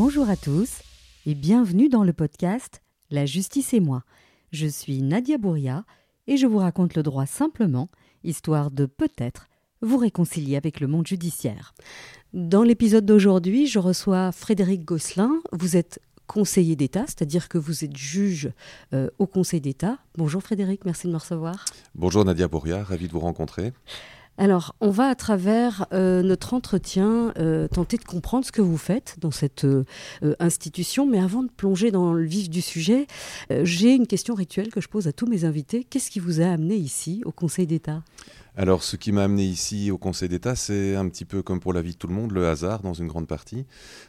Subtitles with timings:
[0.00, 0.82] Bonjour à tous
[1.26, 4.04] et bienvenue dans le podcast La justice et moi.
[4.52, 5.84] Je suis Nadia Bouria
[6.28, 7.88] et je vous raconte le droit simplement,
[8.22, 9.48] histoire de peut-être
[9.82, 11.74] vous réconcilier avec le monde judiciaire.
[12.32, 15.32] Dans l'épisode d'aujourd'hui, je reçois Frédéric Gosselin.
[15.50, 18.52] Vous êtes conseiller d'État, c'est-à-dire que vous êtes juge
[18.94, 19.98] euh, au Conseil d'État.
[20.16, 21.64] Bonjour Frédéric, merci de me recevoir.
[21.96, 23.72] Bonjour Nadia Bouria, ravi de vous rencontrer.
[24.38, 28.78] Alors, on va à travers euh, notre entretien euh, tenter de comprendre ce que vous
[28.78, 29.66] faites dans cette
[30.38, 31.06] institution.
[31.06, 33.06] Mais avant de plonger dans le vif du sujet,
[33.50, 35.84] j'ai une question rituelle que je pose à tous mes invités.
[35.84, 38.02] Qu'est-ce qui vous a amené ici au Conseil d'État?
[38.60, 41.72] Alors, ce qui m'a amené ici au Conseil d'État, c'est un petit peu comme pour
[41.72, 43.66] la vie de tout le monde, le hasard dans une grande partie.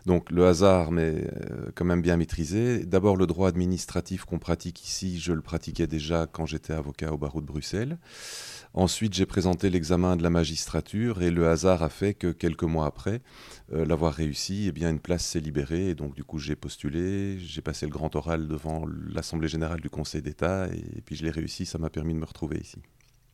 [0.08, 2.84] Donc, le hasard, mais euh, quand même bien maîtrisé.
[2.84, 7.18] D'abord, le droit administratif qu'on pratique ici, je le pratiquais déjà quand j'étais avocat au
[7.20, 8.00] barreau de Bruxelles.
[8.74, 12.86] Ensuite, j'ai présenté l'examen de la magistrature et le hasard a fait que quelques mois
[12.86, 13.22] après
[13.74, 15.90] euh, l'avoir réussi, eh bien, une place s'est libérée.
[15.90, 19.90] Et donc, du coup, j'ai postulé, j'ai passé le grand oral devant l'Assemblée générale du
[19.90, 21.66] Conseil d'État et, puis je l'ai réussi.
[21.66, 22.78] Ça m'a permis de me retrouver ici.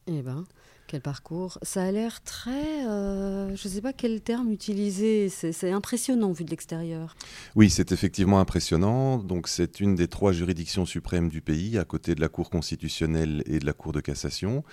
[0.07, 0.45] Eh ben,
[0.87, 2.85] quel parcours Ça a l'air très...
[2.87, 5.29] Euh, je ne sais pas quel terme utiliser.
[5.29, 7.15] C'est impressionnant vu de l'extérieur.
[7.55, 9.17] Oui, c'est effectivement impressionnant.
[9.17, 13.41] Donc c'est une des trois juridictions suprêmes du pays, à côté de la Cour constitutionnelle
[13.47, 14.63] et de la Cour de cassation.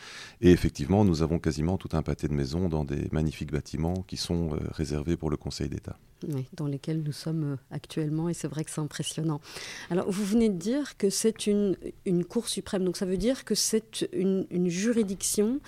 [0.42, 4.18] Et effectivement, nous avons quasiment tout un pâté de maisons dans des magnifiques bâtiments qui
[4.18, 5.96] sont euh, réservés pour le Conseil d'État.
[6.28, 9.40] Oui, dans lesquels nous sommes euh, actuellement, et c'est vrai que c'est impressionnant.
[9.90, 13.44] Alors, vous venez de dire que c'est une, une Cour suprême, donc ça veut dire
[13.44, 15.60] que c'est une, une juridiction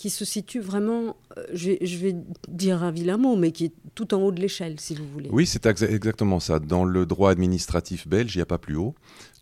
[0.00, 2.16] qui se situe vraiment, euh, je vais,
[2.48, 5.28] dire un vilain mot, mais qui est tout en haut de l'échelle, si vous voulez.
[5.30, 6.58] Oui, c'est exactement ça.
[6.58, 8.94] Dans le droit administratif belge, il n'y a pas plus haut.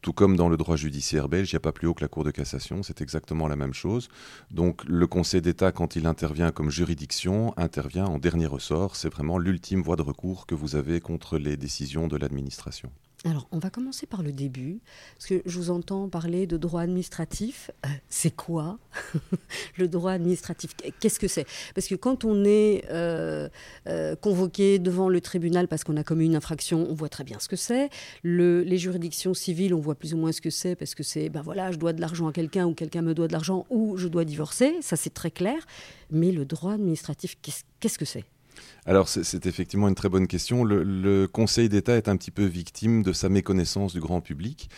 [0.03, 2.09] Tout comme dans le droit judiciaire belge, il n'y a pas plus haut que la
[2.09, 4.09] Cour de cassation, c'est exactement la même chose.
[4.51, 8.97] Donc le Conseil d'État, quand il intervient comme juridiction, intervient en dernier ressort.
[8.97, 12.91] C'est vraiment l'ultime voie de recours que vous avez contre les décisions de l'administration.
[13.25, 14.79] Alors, on va commencer par le début,
[15.17, 17.69] parce que je vous entends parler de droit administratif.
[17.85, 18.79] Euh, c'est quoi
[19.77, 20.71] le droit administratif?
[21.01, 21.45] Qu'est-ce que c'est?
[21.75, 23.49] Parce que quand on est euh,
[23.89, 27.41] euh, convoqué devant le tribunal parce qu'on a commis une infraction, on voit très bien
[27.41, 27.91] ce que c'est.
[28.23, 31.43] les juridictions civiles, on voit plus ou moins ce que c'est, parce que c'est, ben
[31.43, 34.07] voilà, je dois de l'argent à quelqu'un, ou quelqu'un me doit de l'argent, ou je
[34.07, 34.77] dois divorcer.
[34.81, 35.67] Ça, c'est très clair.
[36.13, 37.37] Mais le droit administratif,
[37.81, 38.25] qu'est-ce que c'est?
[38.89, 40.65] Alors c'est effectivement une très bonne question.
[40.65, 44.71] Le, Conseil d'État est un petit peu victime de sa méconnaissance du grand public.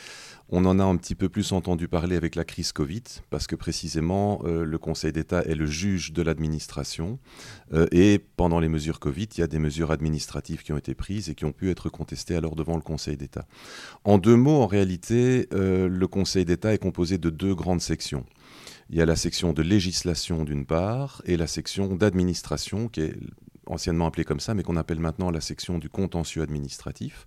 [0.48, 3.54] On en a un petit peu plus entendu parler avec la crise Covid, parce que
[3.54, 7.20] précisément euh, le Conseil d'État est le juge de l'administration.
[7.72, 10.94] Euh, et pendant les mesures Covid, il y a des mesures administratives qui ont été
[10.94, 13.47] prises et qui ont pu être contestées alors devant le Conseil d'État.
[14.02, 18.26] En deux mots, en réalité, euh, le Conseil d'État est composé de deux grandes sections.
[18.88, 23.14] Il y a la section de législation d'une part et la section d'administration qui est
[23.70, 27.26] anciennement appelée comme ça, mais qu'on appelle maintenant la section du contentieux administratif.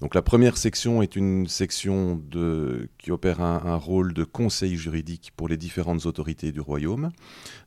[0.00, 5.32] Donc la première section est une section de, qui opère un, rôle de conseil juridique
[5.36, 7.12] pour les différentes autorités du royaume,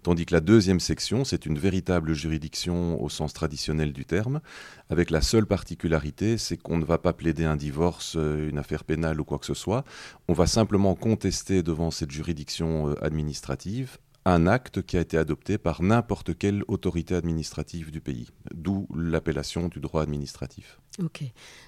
[0.03, 4.41] tandis que la deuxième section, c'est une véritable juridiction au sens traditionnel du terme,
[4.89, 8.83] avec la seule particularité, c'est qu'on ne va pas plaider un divorce, euh, une affaire
[8.83, 9.83] pénale ou quoi que ce soit,
[10.27, 15.57] on va simplement contester devant cette juridiction euh, administrative un acte qui a été adopté
[15.57, 20.79] par n'importe quelle autorité administrative du pays, d'où l'appellation du droit administratif.
[21.03, 21.23] Ok.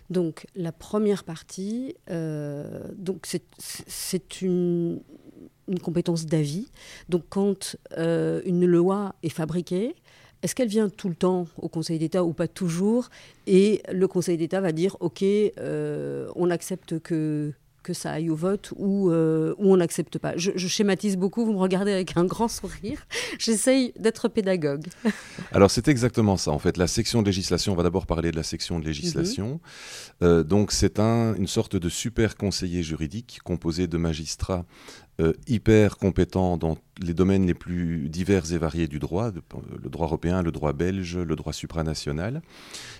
[0.09, 5.01] Donc la première partie, euh, donc c'est une,
[5.81, 6.67] compétence d'avis.
[7.07, 9.95] Donc quand euh, une loi est fabriquée,
[10.43, 13.09] est-ce qu'elle vient tout le temps au Conseil d'État ou pas toujours?
[13.47, 18.35] Et le Conseil d'État va dire, OK, euh, on accepte que que ça aille au
[18.35, 20.33] vote ou, euh, ou on n'accepte pas.
[20.35, 23.05] Je, schématise beaucoup, vous me regardez avec un grand sourire.
[23.39, 24.85] J'essaye d'être pédagogue.
[25.51, 26.51] Alors c'est exactement ça.
[26.51, 29.53] En fait, la section de législation, on va d'abord parler de la section de législation.
[29.53, 29.59] Mhm.
[30.23, 34.65] Euh, donc c'est un, une sorte de super conseiller juridique composé de magistrats
[35.19, 40.07] euh, hyper compétent dans les domaines les plus divers et variés du droit, le droit
[40.07, 42.41] européen, le droit belge, le droit supranational,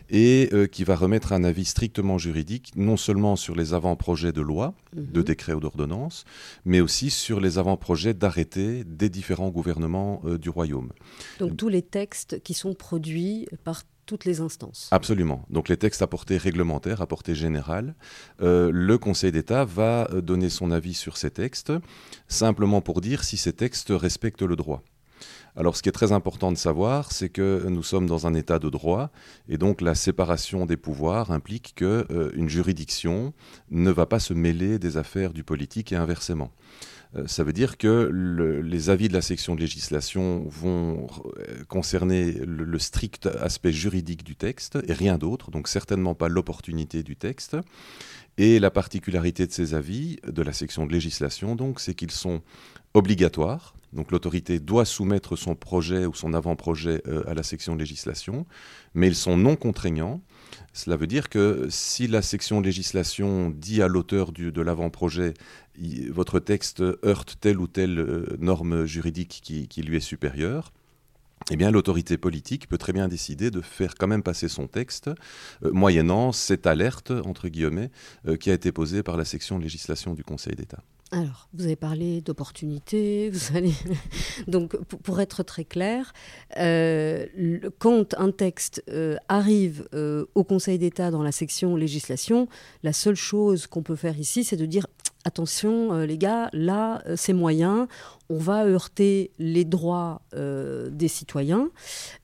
[0.10, 4.42] et euh, qui va remettre un avis strictement juridique, non seulement sur les avant-projets de
[4.42, 5.26] loi, de mhm.
[5.26, 6.26] décret ou d'ordonnance,
[6.66, 10.92] mais aussi sur les avant-projets d'arrêtés des différents gouvernements euh, du royaume.
[11.40, 13.84] Donc tous les textes qui sont produits par
[14.26, 14.88] les instances.
[14.92, 15.46] Absolument.
[15.50, 17.96] Donc les textes à portée réglementaire, à portée générale,
[18.42, 21.74] euh, le Conseil d'État va euh, donner son avis sur ces textes,
[22.28, 24.84] simplement pour dire si ces textes respectent le droit.
[25.56, 28.58] Alors ce qui est très important de savoir, c'est que nous sommes dans un état
[28.58, 29.12] de droit
[29.50, 33.34] et donc la séparation des pouvoirs implique qu'une euh, juridiction
[33.70, 36.52] ne va pas se mêler des affaires du politique et inversement.
[37.16, 38.10] Euh, ça veut dire que
[38.64, 44.36] les avis de la section de législation vont euh, concerner le, strict aspect juridique du
[44.36, 47.58] texte et rien d'autre, donc certainement pas l'opportunité du texte.
[48.38, 52.42] Et la particularité de ces avis, de la section de législation, donc, c'est qu'ils sont
[52.94, 53.76] obligatoires.
[53.94, 58.46] Donc l'autorité doit soumettre son projet ou son avant-projet euh, à la section de législation,
[58.94, 60.22] mais ils sont non contraignants.
[60.74, 65.34] Cela veut dire que si la section législation dit à l'auteur de l'avant-projet
[66.10, 70.72] votre texte heurte telle ou telle euh, norme juridique qui, lui est supérieure,
[71.50, 75.10] eh bien, l'autorité politique peut très bien décider de faire quand même passer son texte,
[75.64, 77.90] euh, moyennant cette alerte, entre guillemets,
[78.28, 80.84] euh, qui a été posée par la section législation du Conseil d'État.
[81.14, 83.74] Alors, vous avez parlé d'opportunités, vous allez...
[84.48, 86.14] donc pour, être très clair,
[86.56, 88.84] quand un texte
[89.28, 89.88] arrive
[90.36, 92.48] au Conseil d'État dans la section législation,
[92.84, 94.88] la seule chose qu'on peut faire ici, c'est de dire
[95.26, 97.88] attention euh, les gars, là euh, c'est moyen,
[98.30, 101.70] on va heurter les droits euh, des citoyens,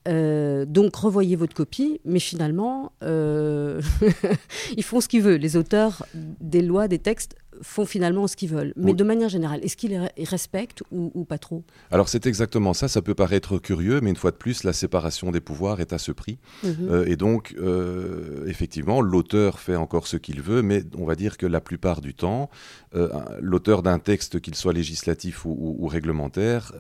[0.06, 5.42] donc revoyez votre copie, mais finalement, ils font ce qu'ils veulent.
[5.42, 8.74] Les auteurs des lois, des textes font finalement ce qu'ils veulent.
[8.76, 11.64] Mais de manière générale, est-ce qu'ils respectent ou, pas trop?
[11.92, 15.32] Alors c'est exactement ça, ça peut paraître curieux, mais une fois de plus, la séparation
[15.32, 16.38] des pouvoirs est à ce prix.
[16.64, 16.76] Mhm.
[16.90, 21.38] Euh, et donc, euh, effectivement, l'auteur fait encore ce qu'il veut, mais on va dire
[21.38, 22.50] que la plupart du temps,
[22.96, 23.10] euh,
[23.42, 26.72] l'auteur d'un texte, qu'il soit législatif ou, réglementaire,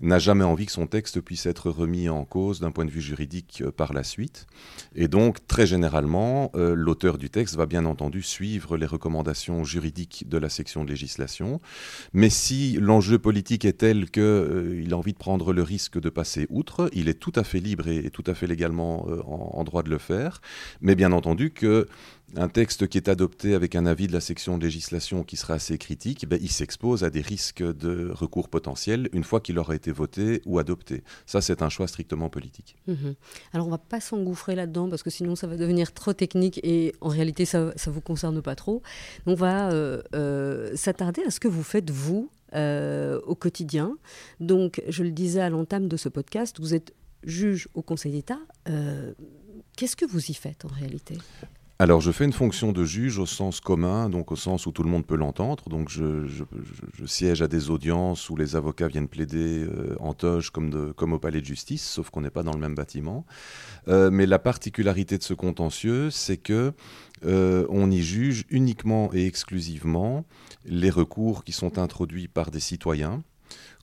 [0.00, 3.00] n'a jamais envie que son texte puisse être remis en cause d'un point de vue
[3.00, 4.46] juridique par la suite.
[4.94, 10.38] Et donc, très généralement, l'auteur du texte va bien entendu suivre les recommandations juridiques de
[10.38, 11.60] la section de législation.
[12.12, 16.08] Mais si l'enjeu politique est tel qu'il euh, a envie de prendre le risque de
[16.08, 19.64] passer outre, il est tout à fait libre et, tout à fait légalement euh, en,
[19.64, 20.40] droit de le faire.
[20.80, 21.88] Mais bien entendu que
[22.36, 25.54] un texte qui est adopté avec un avis de la section de législation qui sera
[25.54, 29.74] assez critique, ben, il s'expose à des risques de recours potentiels une fois qu'il aura
[29.74, 31.04] été voté ou adopté.
[31.26, 32.76] Ça, c'est un choix strictement politique.
[32.86, 33.14] Mhm.
[33.52, 36.60] Alors, on ne va pas s'engouffrer là-dedans parce que sinon, ça va devenir trop technique
[36.64, 38.82] et en réalité, ça ne vous concerne pas trop.
[39.26, 43.96] On va euh, euh, s'attarder à ce que vous faites, vous, euh, au quotidien.
[44.40, 48.40] Donc, je le disais à l'entame de ce podcast, vous êtes juge au Conseil d'État.
[49.76, 51.16] Qu'est-ce que vous y faites en réalité?
[51.84, 54.82] Alors, je fais une fonction de juge au sens commun, donc au sens où tout
[54.82, 55.68] le monde peut l'entendre.
[55.68, 56.24] Donc, je,
[57.04, 61.42] siège à des audiences où les avocats viennent plaider euh, en toge comme, au palais
[61.42, 63.26] de justice, sauf qu'on n'est pas dans le même bâtiment.
[63.88, 66.72] Euh, mais la particularité de ce contentieux, c'est que
[67.26, 70.24] euh, on y juge uniquement et exclusivement
[70.64, 73.22] les recours qui sont introduits par des citoyens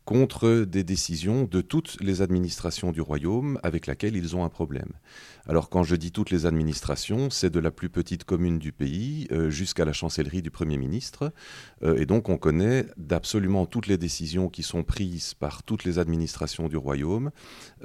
[0.05, 4.91] contre des décisions de toutes les administrations du royaume avec lesquelles ils ont un problème.
[5.47, 9.27] Alors quand je dis toutes les administrations, c'est de la plus petite commune du pays
[9.31, 11.33] euh, jusqu'à la chancellerie du Premier ministre.
[11.83, 15.99] Euh, et donc on connaît d'absolument toutes les décisions qui sont prises par toutes les
[15.99, 17.31] administrations du royaume.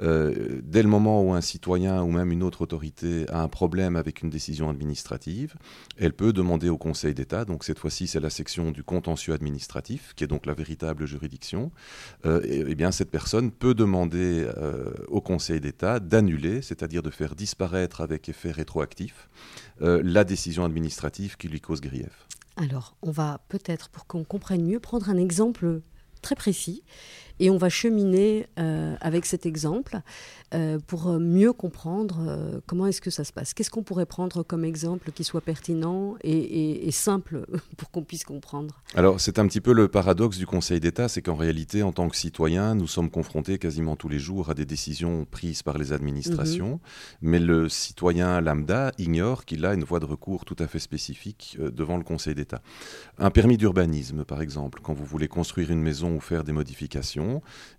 [0.01, 3.95] Euh, dès le moment où un citoyen ou même une autre autorité a un problème
[3.95, 5.55] avec une décision administrative,
[5.97, 10.13] elle peut demander au Conseil d'État, donc cette fois-ci c'est la section du contentieux administratif,
[10.15, 11.71] qui est donc la véritable juridiction,
[12.25, 14.47] et, et, bien cette personne peut demander
[15.07, 19.29] au Conseil d'État d'annuler, c'est-à-dire de faire disparaître avec effet rétroactif
[19.81, 22.27] euh, la décision administrative qui lui cause grief.
[22.55, 25.81] Alors, on va peut-être, pour qu'on comprenne mieux, prendre un exemple
[26.23, 26.83] très précis
[27.39, 29.99] et on va cheminer euh, avec cet exemple
[30.53, 33.53] euh, pour mieux comprendre euh, comment est-ce que ça se passe.
[33.53, 37.45] Qu'est-ce qu'on pourrait prendre comme exemple qui soit pertinent et, simple
[37.77, 38.81] pour qu'on puisse comprendre?
[38.95, 42.09] Alors c'est un petit peu le paradoxe du Conseil d'État, c'est qu'en réalité, en tant
[42.09, 45.93] que citoyen, nous sommes confrontés quasiment tous les jours à des décisions prises par les
[45.93, 46.79] administrations, mhm.
[47.21, 51.57] mais le citoyen lambda ignore qu'il a une voie de recours tout à fait spécifique
[51.59, 52.61] devant le Conseil d'État.
[53.19, 57.26] Un permis d'urbanisme, par exemple, quand vous voulez construire une maison ou faire des modifications,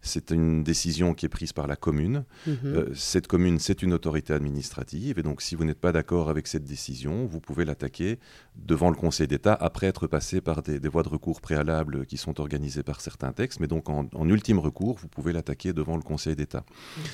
[0.03, 2.25] c'est une décision qui est prise par la commune.
[2.47, 2.57] Mhm.
[2.65, 5.19] Euh, cette commune, c'est une autorité administrative.
[5.19, 8.19] Et donc, si vous n'êtes pas d'accord avec cette décision, vous pouvez l'attaquer
[8.57, 12.41] devant le Conseil d'État après être passé par des, voies de recours préalables qui sont
[12.41, 13.61] organisées par certains textes.
[13.61, 16.65] Mais donc, en, ultime recours, vous pouvez l'attaquer devant le Conseil d'État.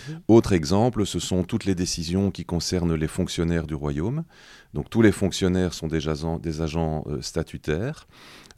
[0.08, 0.20] Mhm.
[0.28, 4.24] Autre exemple, ce sont toutes les décisions qui concernent les fonctionnaires du royaume.
[4.72, 8.06] Donc, tous les fonctionnaires sont des agents, des agents euh, statutaires.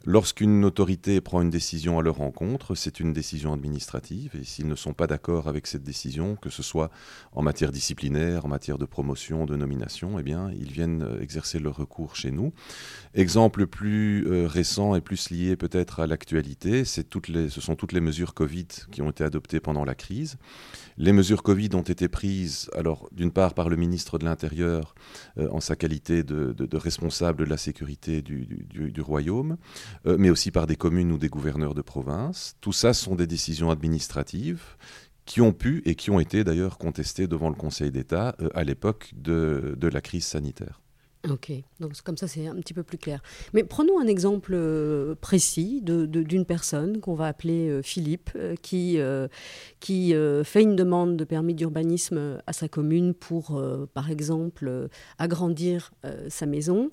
[0.05, 4.75] Lorsqu'une autorité prend une décision à leur encontre, c'est une décision administrative et s'ils ne
[4.75, 6.91] sont pas d'accord avec cette décision, que ce soit
[7.33, 11.59] en matière disciplinaire, en matière de promotion, de nomination, eh bien, ils viennent euh, exercer
[11.59, 12.53] leur recours chez nous.
[13.15, 17.01] Exemple plus euh, récent et plus lié peut-être à l'actualité, ce
[17.59, 20.37] sont toutes les mesures Covid qui ont été adoptées pendant la crise.
[20.97, 22.71] Les mesures Covid ont été prises,
[23.11, 24.95] d'une part par le ministre de l'Intérieur
[25.37, 29.57] euh, en sa qualité de, responsable de la sécurité du, du royaume,
[30.07, 32.55] euh, mais aussi par des communes ou des gouverneurs de province.
[32.61, 34.63] Tout ça sont des décisions administratives
[35.27, 38.63] qui ont pu et qui ont été d'ailleurs contestées devant le Conseil d'État euh, à
[38.63, 40.81] l'époque de, la crise sanitaire.
[41.29, 43.21] Ok, donc comme ça c'est un petit peu plus clair.
[43.53, 48.31] Mais prenons un exemple euh, précis d'une personne qu'on va appeler Philippe,
[48.61, 48.99] qui,
[49.79, 53.61] qui fait une demande de permis d'urbanisme à sa commune pour,
[53.93, 55.91] par exemple, agrandir
[56.29, 56.91] sa maison.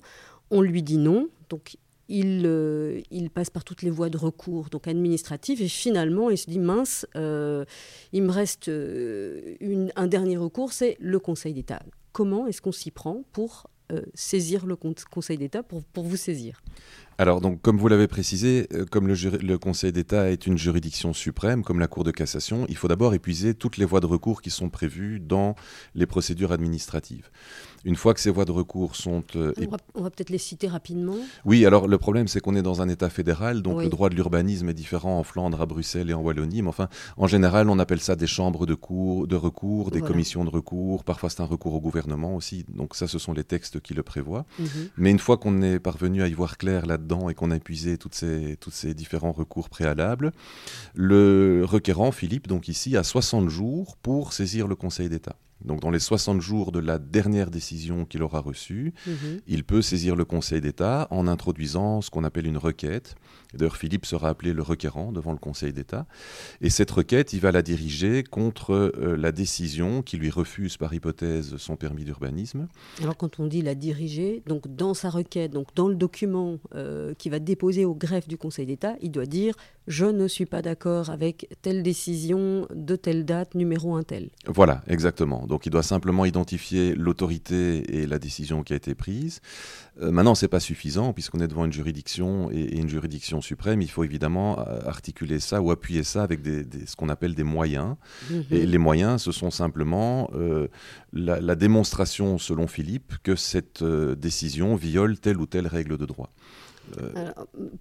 [0.51, 1.77] On lui dit non, donc
[2.11, 6.49] euh, il, passe par toutes les voies de recours, donc administratives, et finalement, il se
[6.49, 7.65] dit mince, euh,
[8.13, 9.55] il me reste euh,
[9.95, 11.81] un dernier recours, c'est le Conseil d'État.
[12.11, 13.67] Comment est-ce qu'on s'y prend pour
[14.13, 16.61] saisir le Conseil d'État, pour, vous saisir
[17.17, 21.63] alors, donc, comme vous l'avez précisé, comme le, le Conseil d'État est une juridiction suprême,
[21.63, 24.49] comme la Cour de cassation, il faut d'abord épuiser toutes les voies de recours qui
[24.49, 25.55] sont prévues dans
[25.93, 27.29] les procédures administratives.
[27.85, 29.23] Une fois que ces voies de recours sont...
[29.35, 29.53] Euh,
[29.93, 31.17] on va, peut-être les citer rapidement.
[31.45, 34.15] Oui, alors le problème c'est qu'on est dans un État fédéral, donc le droit de
[34.15, 37.77] l'urbanisme est différent en Flandre, à Bruxelles et en Wallonie, mais enfin, en général, on
[37.77, 41.45] appelle ça des chambres de, cours, de recours, des commissions de recours, parfois c'est un
[41.45, 44.45] recours au gouvernement aussi, donc ça ce sont les textes qui le prévoient.
[44.57, 44.67] Mhm.
[44.97, 46.87] Mais une fois qu'on est parvenu à y voir clair
[47.29, 50.31] et qu'on a épuisé toutes ces différents recours préalables,
[50.93, 55.35] le requérant, Philippe, donc ici, a 60 jours pour saisir le Conseil d'État.
[55.65, 59.41] Donc dans les 60 jours de la dernière décision qu'il aura reçue, mhm.
[59.47, 63.15] il peut saisir le Conseil d'État en introduisant ce qu'on appelle une requête.
[63.53, 66.07] D'ailleurs, Philippe sera appelé le requérant devant le Conseil d'État.
[66.61, 70.93] Et cette requête, il va la diriger contre euh, la décision qui lui refuse par
[70.93, 72.67] hypothèse son permis d'urbanisme.
[73.01, 77.13] Alors quand on dit la diriger, donc dans sa requête, donc dans le document euh,
[77.15, 79.55] qu'il va déposer au greffe du Conseil d'État, il doit dire
[79.87, 84.29] je ne suis pas d'accord avec telle décision de telle date, numéro un tel.
[84.47, 85.45] Voilà, exactement.
[85.45, 89.41] Donc il doit simplement identifier l'autorité et la décision qui a été prise.
[90.01, 93.81] Euh, maintenant, ce n'est pas suffisant puisqu'on est devant une juridiction et, une juridiction suprême.
[93.81, 97.43] Il faut évidemment euh, articuler ça ou appuyer ça avec des, ce qu'on appelle des
[97.43, 97.95] moyens.
[98.31, 98.43] Mhm.
[98.51, 100.67] Et les moyens, ce sont simplement euh,
[101.13, 106.31] la, démonstration, selon Philippe, que cette décision viole telle ou telle règle de droit.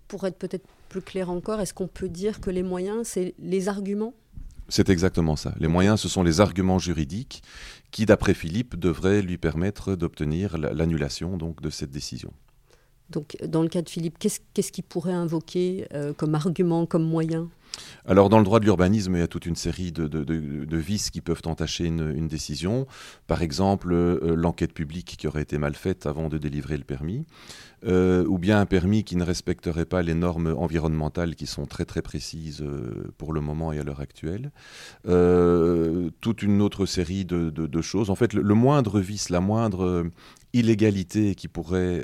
[0.08, 3.68] Pour être peut-être plus clair encore, est-ce qu'on peut dire que les moyens, c'est les
[3.68, 4.14] arguments?
[4.68, 5.54] C'est exactement ça.
[5.58, 7.42] Les moyens, ce sont les arguments juridiques
[7.90, 12.32] qui, d'après Philippe, devraient lui permettre d'obtenir l'annulation donc de cette décision.
[13.10, 17.48] Donc, dans le cas de Philippe, qu'est-ce qu'il pourrait invoquer euh, comme argument, comme moyen?
[18.06, 21.20] Alors dans le droit de l'urbanisme, il y a toute une série de, vices qui
[21.20, 22.86] peuvent entacher une, décision.
[23.26, 27.24] Par exemple, euh, l'enquête publique qui aurait été mal faite avant de délivrer le permis,
[27.86, 31.84] euh, ou bien un permis qui ne respecterait pas les normes environnementales qui sont très
[31.84, 34.50] très précises euh, pour le moment et à l'heure actuelle.
[36.20, 38.10] toute une autre série de, choses.
[38.10, 40.06] En fait, le, moindre vice, la moindre
[40.54, 42.02] illégalité qui pourrait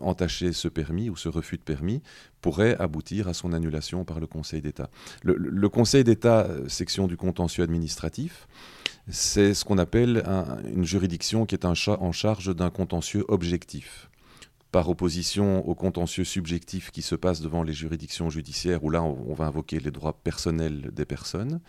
[0.00, 2.02] entacher ce permis ou ce refus de permis
[2.44, 4.90] pourrait aboutir à son annulation par le Conseil d'État.
[5.22, 8.48] Le, Conseil d'État, euh, section du contentieux administratif,
[9.08, 10.22] c'est ce qu'on appelle
[10.74, 14.10] une juridiction qui est en charge d'un contentieux objectif
[14.74, 19.32] par opposition au contentieux subjectif qui se passe devant les juridictions judiciaires, où là, on,
[19.32, 21.60] va invoquer les droits personnels des personnes.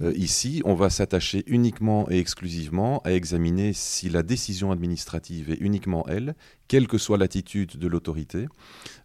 [0.00, 5.60] Euh, ici, on va s'attacher uniquement et exclusivement à examiner si la décision administrative est
[5.60, 6.36] uniquement elle,
[6.68, 8.46] quelle que soit l'attitude de l'autorité.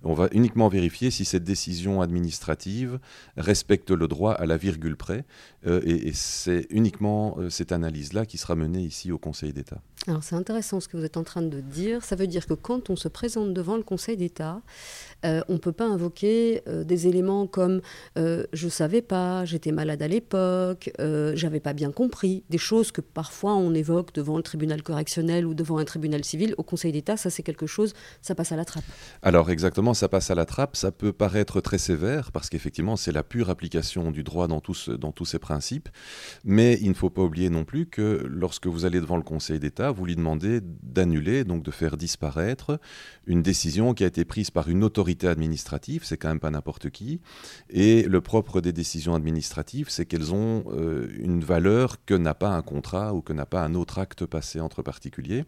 [0.03, 3.00] On va uniquement vérifier si cette décision administrative
[3.36, 5.25] respecte le droit à la virgule près.
[5.65, 9.82] Euh, et, c'est uniquement euh, cette analyse-là qui sera menée ici au Conseil d'État.
[10.08, 12.03] Alors c'est intéressant ce que vous êtes en train de dire.
[12.03, 14.62] Ça veut dire que quand on se présente devant le Conseil d'État,
[15.25, 17.82] euh, on ne peut pas invoquer des éléments comme
[18.15, 20.91] je ne savais pas, j'étais malade à l'époque,
[21.34, 25.53] j'avais pas bien compris, des choses que parfois on évoque devant le tribunal correctionnel ou
[25.53, 26.56] devant un tribunal civil.
[26.58, 28.86] Au Conseil d'État, ça c'est quelque chose, ça passe à la trappe.
[29.22, 30.75] Alors exactement, ça passe à la trappe.
[30.75, 34.89] Ça peut paraître très sévère parce qu'effectivement, c'est la pure application du droit dans tous,
[34.89, 35.89] dans tous ses principes.
[36.44, 39.60] Mais il ne faut pas oublier non plus que lorsque vous allez devant le Conseil
[39.60, 42.79] d'État, vous lui demandez d'annuler, donc de faire disparaître
[43.27, 46.01] une décision qui a été prise par une autorité administrative.
[46.03, 47.22] C'est quand même pas n'importe qui.
[47.69, 52.50] Et le propre des décisions administratives, c'est qu'elles ont euh, une valeur que n'a pas
[52.50, 55.46] un contrat ou que n'a pas un autre acte passé entre particuliers.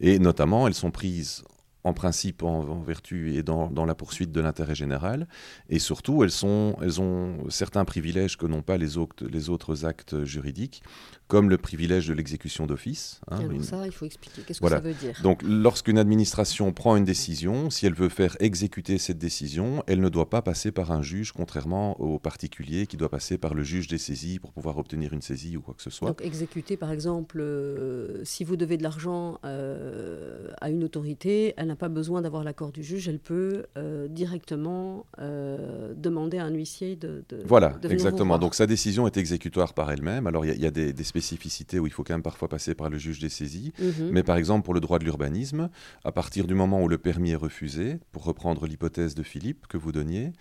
[0.00, 1.44] Et notamment, elles sont prises
[1.84, 5.26] en principe en, vertu et dans, la poursuite de l'intérêt général.
[5.68, 9.84] Et surtout, elles, sont, elles ont certains privilèges que n'ont pas les autres, les autres
[9.84, 10.82] actes juridiques,
[11.28, 13.20] comme le privilège de l'exécution d'office.
[13.30, 14.42] Hein, ça, il faut expliquer.
[14.42, 15.18] Qu'est-ce que ça veut dire?
[15.22, 20.08] Donc, lorsqu'une administration prend une décision, si elle veut faire exécuter cette décision, elle ne
[20.08, 23.86] doit pas passer par un juge, contrairement au particulier qui doit passer par le juge
[23.86, 26.08] des saisies pour pouvoir obtenir une saisie ou quoi que ce soit.
[26.08, 31.69] Donc, exécuter, par exemple, euh, si vous devez de l'argent euh, à une autorité, elle
[31.70, 36.50] n'a pas besoin d'avoir l'accord du juge, elle peut euh, directement euh, demander à un
[36.50, 37.24] huissier de.
[37.28, 38.38] de voilà, exactement.
[38.38, 40.26] Donc sa décision est exécutoire par elle-même.
[40.26, 42.98] Alors il y, a, des, spécificités où il faut quand même parfois passer par le
[42.98, 43.72] juge des saisies.
[43.78, 44.10] Mhm.
[44.12, 45.70] Mais par exemple, pour le droit de l'urbanisme,
[46.04, 49.78] à partir du moment où le permis est refusé, pour reprendre l'hypothèse de Philippe que
[49.78, 50.32] vous donniez,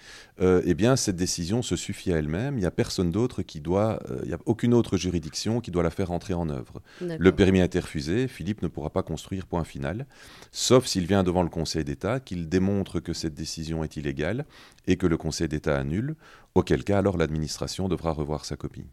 [0.41, 2.57] euh, eh bien cette décision se suffit à elle-même.
[2.57, 3.99] Il n'y a personne d'autre qui doit.
[4.23, 6.81] Il n'y a aucune autre juridiction qui doit la faire entrer en œuvre.
[7.01, 10.05] Le permis a été refusé, Philippe ne pourra pas construire point final,
[10.51, 14.45] sauf s'il vient devant le Conseil d'État, qu'il démontre que cette décision est illégale
[14.87, 16.15] et que le Conseil d'État annule,
[16.55, 18.85] auquel cas alors l'administration devra revoir sa copie.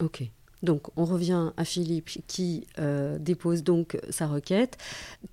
[0.00, 0.24] Ok.
[0.62, 4.78] Donc on revient à Philippe qui euh, dépose donc sa requête.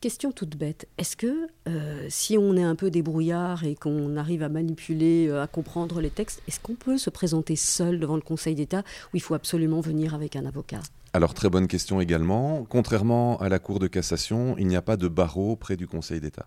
[0.01, 4.43] Question toute bête, est-ce que euh, si on est un peu débrouillard et qu'on arrive
[4.43, 8.21] à manipuler, euh, à comprendre les textes, est-ce qu'on peut se présenter seul devant le
[8.21, 8.79] Conseil d'État
[9.13, 10.81] ou il faut absolument venir avec un avocat?
[11.11, 12.65] Alors très bonne question également.
[12.69, 16.21] Contrairement à la Cour de cassation, il n'y a pas de barreau près du Conseil
[16.21, 16.45] d'État.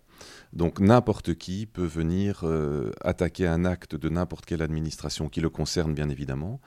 [0.53, 2.45] Donc n'importe qui peut venir
[3.01, 6.61] attaquer un acte de n'importe quelle administration qui le concerne bien évidemment.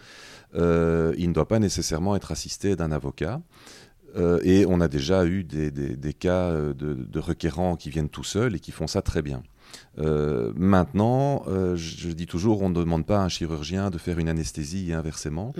[0.55, 3.41] Il ne doit pas nécessairement être assisté d'un avocat.
[4.17, 8.55] Euh, et on a déjà eu des, cas de, de, requérants qui viennent tout seuls
[8.55, 9.41] et qui font ça très bien.
[9.99, 14.19] Euh, maintenant, euh, je, dis toujours, on ne demande pas à un chirurgien de faire
[14.19, 15.53] une anesthésie et inversement.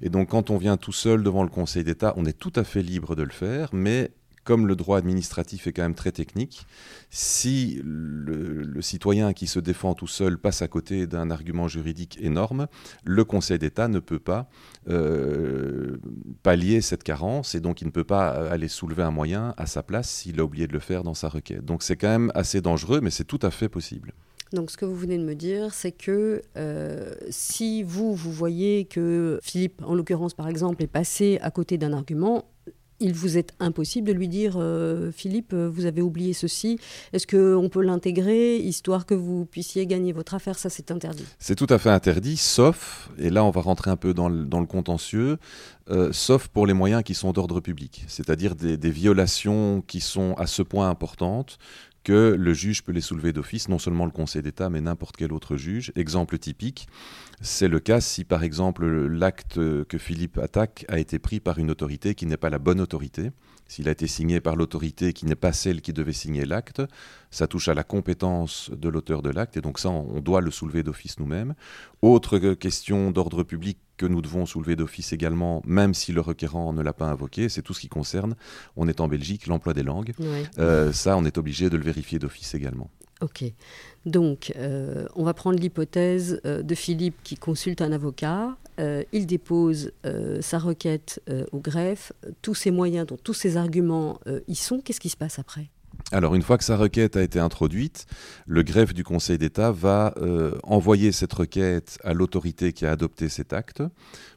[0.00, 2.64] Et donc, quand on vient tout seul devant le Conseil d'État, on est tout à
[2.64, 4.10] fait libre de le faire, mais
[4.44, 6.66] comme le droit administratif est quand même très technique,
[7.10, 12.66] si le, citoyen qui se défend tout seul passe à côté d'un argument juridique énorme,
[13.04, 14.48] le Conseil d'État ne peut pas
[14.88, 15.98] euh,
[16.42, 19.82] pallier cette carence et donc il ne peut pas aller soulever un moyen à sa
[19.82, 21.64] place s'il a oublié de le faire dans sa requête.
[21.64, 24.12] Donc c'est quand même assez dangereux, mais c'est tout à fait possible.
[24.52, 28.84] Donc ce que vous venez de me dire, c'est que euh, si vous, vous voyez
[28.84, 32.44] que Philippe, en l'occurrence par exemple, est passé à côté d'un argument,
[33.02, 36.78] il vous est impossible de lui dire euh, Philippe, euh, vous avez oublié ceci,
[37.12, 40.58] est-ce qu'on peut l'intégrer histoire que vous puissiez gagner votre affaire?
[40.58, 41.24] Ça, c'est interdit.
[41.38, 44.66] C'est tout à fait interdit, sauf, et là on va rentrer un peu dans le,
[44.66, 45.38] contentieux,
[45.90, 50.46] euh, sauf pour les moyens qui sont d'ordre public, c'est-à-dire des, violations qui sont à
[50.46, 51.58] ce point importantes
[52.04, 55.32] que le juge peut les soulever d'office, non seulement le Conseil d'État, mais n'importe quel
[55.32, 55.92] autre juge.
[55.96, 56.88] Exemple typique,
[57.40, 61.70] c'est le cas si par exemple l'acte que Philippe attaque a été pris par une
[61.70, 63.30] autorité qui n'est pas la bonne autorité.
[63.72, 66.82] S'il a été signé par l'autorité qui n'est pas celle qui devait signer l'acte,
[67.30, 70.50] ça touche à la compétence de l'auteur de l'acte et donc ça, on doit le
[70.50, 71.54] soulever d'office nous-mêmes.
[72.02, 76.82] Autre question d'ordre public que nous devons soulever d'office également, même si le requérant ne
[76.82, 78.34] l'a pas invoqué, c'est tout ce qui concerne,
[78.76, 80.12] on est en Belgique, l'emploi des langues.
[80.58, 82.90] Euh, ça, on est obligé de le vérifier d'office également.
[83.22, 83.44] Ok.
[84.04, 88.56] Donc, euh, on va prendre l'hypothèse euh, de Philippe qui consulte un avocat.
[89.12, 89.92] il dépose
[90.40, 91.20] sa requête
[91.52, 92.12] au greffe.
[92.40, 94.80] Tous ses moyens, donc tous ses arguments y sont.
[94.80, 95.70] Qu'est-ce qui se passe après?
[96.10, 98.06] Alors, une fois que sa requête a été introduite,
[98.46, 103.28] le greffe du Conseil d'État va euh, envoyer cette requête à l'autorité qui a adopté
[103.28, 103.82] cet acte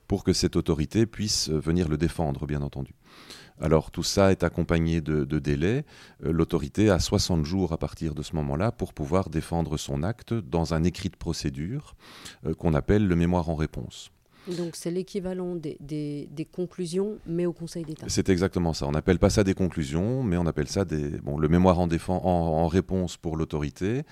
[0.07, 2.93] pour que cette autorité puisse euh, venir le défendre, bien entendu.
[3.61, 5.85] Alors, tout ça est accompagné de, délais.
[6.23, 10.33] Euh, l'autorité a 60 jours à partir de ce moment-là pour pouvoir défendre son acte
[10.33, 11.95] dans un écrit de procédure
[12.57, 14.11] qu'on appelle le mémoire en réponse.
[14.57, 18.05] Donc c'est l'équivalent des, des, conclusions, mais au Conseil d'État.
[18.07, 18.87] C'est exactement ça.
[18.87, 21.87] On n'appelle pas ça des conclusions, mais on appelle ça des, bon, le mémoire en,
[21.87, 24.03] défense, en, réponse pour l'autorité.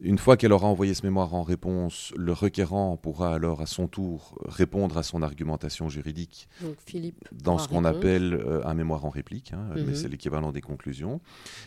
[0.00, 3.86] Une fois qu'elle aura envoyé ce mémoire en réponse, le requérant pourra alors à son
[3.86, 9.04] tour répondre à son argumentation juridique Donc, Philippe dans ce qu'on appelle euh, un mémoire
[9.04, 9.94] en réplique, hein, mais mhm.
[9.94, 11.20] c'est l'équivalent des conclusions.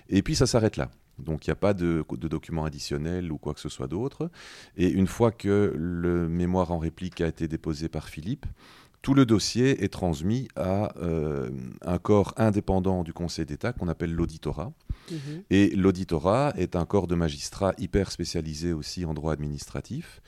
[0.10, 0.92] Et puis ça s'arrête là.
[1.20, 4.30] Donc il n'y a pas de, de, documents additionnels ou quoi que ce soit d'autre.
[4.78, 8.46] Et une fois que le mémoire en réplique a été déposé par Philippe,
[9.02, 11.50] tout le dossier est transmis à euh,
[11.82, 14.72] un corps indépendant du Conseil d'État qu'on appelle l'auditorat.
[15.10, 15.44] Mhm.
[15.50, 20.22] Et l'auditorat est un corps de magistrats hyper spécialisé aussi en droit administratif,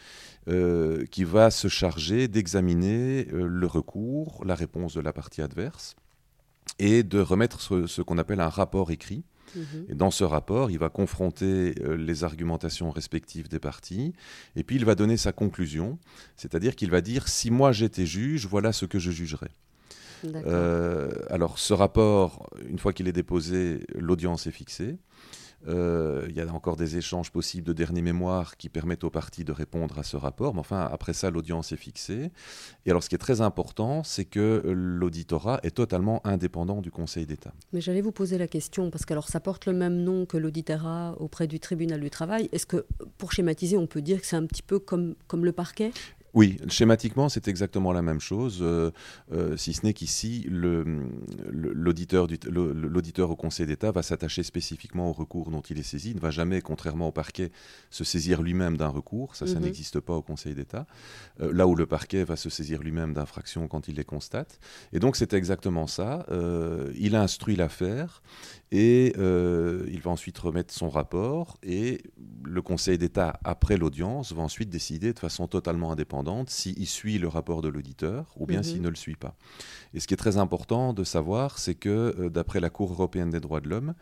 [0.48, 5.96] euh, qui va se charger d'examiner euh, le recours, la réponse de la partie adverse,
[6.80, 9.24] et de remettre ce qu'on appelle un rapport écrit
[9.56, 9.86] Mhm.
[9.89, 14.13] Et dans ce rapport, il va confronter euh, les argumentations respectives des parties,
[14.56, 15.98] et puis il va donner sa conclusion,
[16.36, 19.52] c'est-à-dire qu'il va dire si moi j'étais juge, voilà ce que je jugerais.
[20.26, 24.98] Euh, alors ce rapport, une fois qu'il est déposé, l'audience est fixée.
[25.67, 29.43] Euh, il y a encore des échanges possibles de dernier mémoire qui permettent aux parties
[29.43, 30.54] de répondre à ce rapport.
[30.54, 32.32] Mais enfin, après ça, l'audience est fixée.
[32.86, 37.26] Et alors, ce qui est très important, c'est que l'auditorat est totalement indépendant du Conseil
[37.26, 37.54] d'État.
[37.71, 40.38] Mais j'allais vous poser la question, parce que alors, ça porte le même nom que
[40.38, 42.49] l'auditorat auprès du tribunal du travail.
[42.52, 42.86] Est-ce que,
[43.17, 45.91] pour schématiser, on peut dire que c'est un petit peu comme, comme le parquet?
[46.34, 48.89] Oui, schématiquement, c'est exactement la même chose, euh,
[49.32, 50.48] euh, si ce n'est qu'ici,
[51.52, 52.28] l'auditeur
[53.30, 56.10] au Conseil d'État va s'attacher spécifiquement au recours dont il est saisi.
[56.10, 57.52] Il ne va jamais, contrairement au parquet,
[57.91, 59.36] se saisir lui-même d'un recours.
[59.36, 59.65] Ça, ça mhm.
[59.65, 60.88] n'existe pas au Conseil d'État.
[61.39, 64.60] Euh, là où le parquet va se saisir lui-même d'infractions quand il les constate.
[64.91, 66.26] Et donc, c'est exactement ça.
[66.96, 68.24] il instruit l'affaire
[68.72, 71.58] et il va ensuite remettre son rapport.
[71.62, 72.02] Et
[72.43, 77.27] le Conseil d'État, après l'audience, va ensuite décider de façon totalement indépendante s'il suit le
[77.27, 78.83] rapport de l'auditeur ou bien s'il mhm.
[78.83, 79.36] ne le suit pas.
[79.93, 83.29] Et ce qui est très important de savoir, c'est que euh, d'après la Cour européenne
[83.29, 83.93] des droits de l'homme,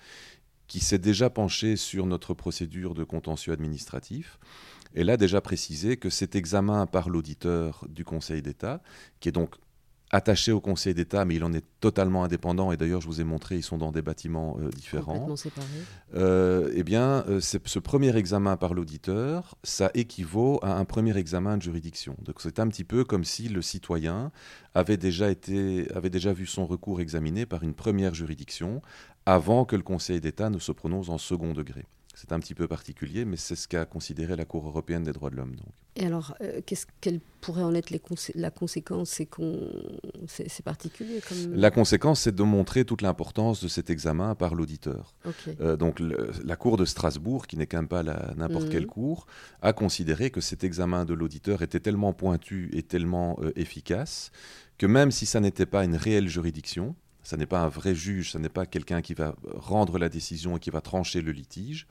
[0.67, 4.39] qui s'est déjà penchée sur notre procédure de contentieux administratif,
[4.93, 8.81] elle a déjà précisé que cet examen par l'auditeur du Conseil d'État,
[9.19, 9.55] qui est donc
[10.11, 12.71] attaché au Conseil d'État, mais il en est totalement indépendant.
[12.71, 15.27] Et d'ailleurs, je vous ai montré, ils sont dans des bâtiments euh, différents.
[16.15, 21.57] Euh, eh bien, euh, ce premier examen par l'auditeur, ça équivaut à un premier examen
[21.57, 22.15] de juridiction.
[22.23, 24.31] Donc, c'est un petit peu comme si le citoyen
[24.73, 28.81] avait déjà été, avait déjà vu son recours examiné par une première juridiction
[29.25, 31.85] avant que le Conseil d'État ne se prononce en second degré.
[32.13, 35.29] C'est un petit peu particulier, mais c'est ce qu'a considéré la Cour européenne des droits
[35.29, 35.55] de l'homme.
[35.95, 38.01] Et alors, euh, qu'est-ce quelle pourrait en être les
[38.35, 39.69] la conséquence C'est qu'on,
[40.27, 41.21] c'est, particulier.
[41.27, 41.55] Comme...
[41.55, 45.15] La conséquence, c'est de montrer toute l'importance de cet examen par l'auditeur.
[45.59, 48.89] Euh, donc, la Cour de Strasbourg, qui n'est quand même pas n'importe quelle mhm.
[48.89, 49.25] cour,
[49.61, 54.31] a considéré que cet examen de l'auditeur était tellement pointu et tellement euh, efficace
[54.77, 58.31] que même si ça n'était pas une réelle juridiction, ce n'est pas un vrai juge,
[58.31, 61.87] ce n'est pas quelqu'un qui va rendre la décision et qui va trancher le litige.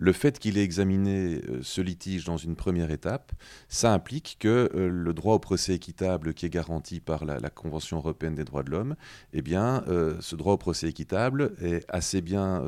[0.00, 3.32] Le fait qu'il ait examiné euh, ce litige dans une première étape,
[3.68, 7.96] ça implique que euh, le droit au procès équitable qui est garanti par la, Convention
[7.96, 8.94] européenne des droits de l'homme,
[9.32, 12.62] eh euh, ce droit au procès équitable est assez bien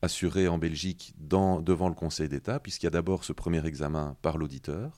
[0.00, 4.38] assuré en Belgique devant le Conseil d'État, puisqu'il y a d'abord ce premier examen par
[4.38, 4.92] l'auditeur,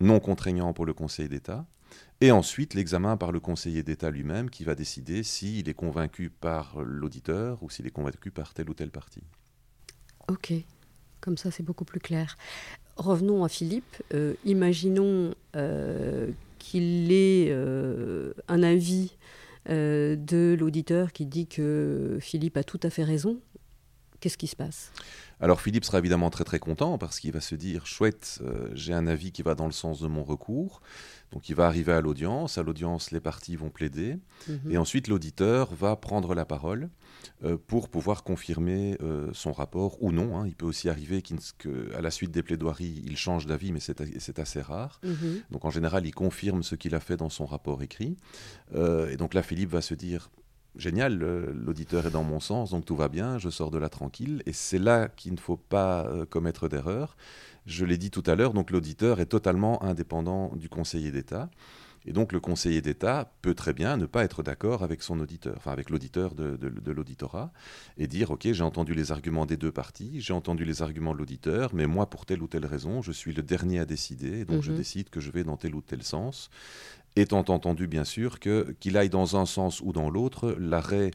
[0.00, 1.66] non contraignant pour le Conseil d'État.
[2.20, 6.82] Et ensuite, l'examen par le conseiller d'État lui-même qui va décider s'il est convaincu par
[6.82, 9.22] l'auditeur ou s'il est convaincu par telle ou telle partie.
[10.26, 10.52] Ok,
[11.20, 12.36] comme ça c'est beaucoup plus clair.
[12.96, 14.02] Revenons à Philippe.
[14.12, 16.28] Euh, imaginons euh,
[16.58, 19.16] qu'il ait euh, un avis
[19.66, 23.38] de l'auditeur qui dit que Philippe a tout à fait raison.
[24.18, 24.92] Qu'est-ce qui se passe?
[25.40, 28.40] Alors Philippe sera évidemment très très content parce qu'il va se dire chouette,
[28.74, 30.80] j'ai un avis qui va dans le sens de mon recours.
[31.32, 34.16] Donc il va arriver à l'audience, à l'audience les parties vont plaider,
[34.48, 34.70] mhm.
[34.70, 36.88] et ensuite l'auditeur va prendre la parole
[37.44, 40.38] euh, pour pouvoir confirmer euh, son rapport ou non.
[40.38, 40.46] Hein.
[40.46, 44.62] Il peut aussi arriver qu'à la suite des plaidoiries, il change d'avis, mais c'est assez
[44.62, 45.00] rare.
[45.04, 45.42] Mhm.
[45.50, 48.16] Donc en général, il confirme ce qu'il a fait dans son rapport écrit.
[48.74, 50.30] Euh, et donc là, Philippe va se dire,
[50.78, 54.42] génial, l'auditeur est dans mon sens, donc tout va bien, je sors de là tranquille.
[54.46, 57.16] Et c'est là qu'il ne faut pas commettre d'erreur.
[57.66, 61.50] Je l'ai dit tout à l'heure, donc l'auditeur est totalement indépendant du conseiller d'État.
[62.06, 65.54] Et donc le conseiller d'État peut très bien ne pas être d'accord avec son auditeur,
[65.58, 67.52] enfin avec l'auditeur de, de, l'auditorat,
[67.98, 71.18] et dire ok j'ai entendu les arguments des deux parties, j'ai entendu les arguments de
[71.18, 74.62] l'auditeur, mais moi pour telle ou telle raison je suis le dernier à décider, donc
[74.62, 74.78] je mhm.
[74.78, 76.50] décide que je vais dans tel ou tel sens,
[77.20, 81.10] étant entendu bien sûr que qu'il aille dans un sens ou dans l'autre, l'arrêt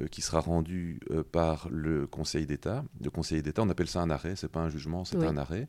[0.00, 2.82] euh, qui sera rendu euh, par le Conseil d'État.
[3.02, 5.68] Le Conseil d'État, on appelle ça un arrêt, c'est pas un jugement, c'est un arrêt,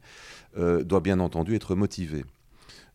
[0.58, 2.24] euh, doit bien entendu être motivé.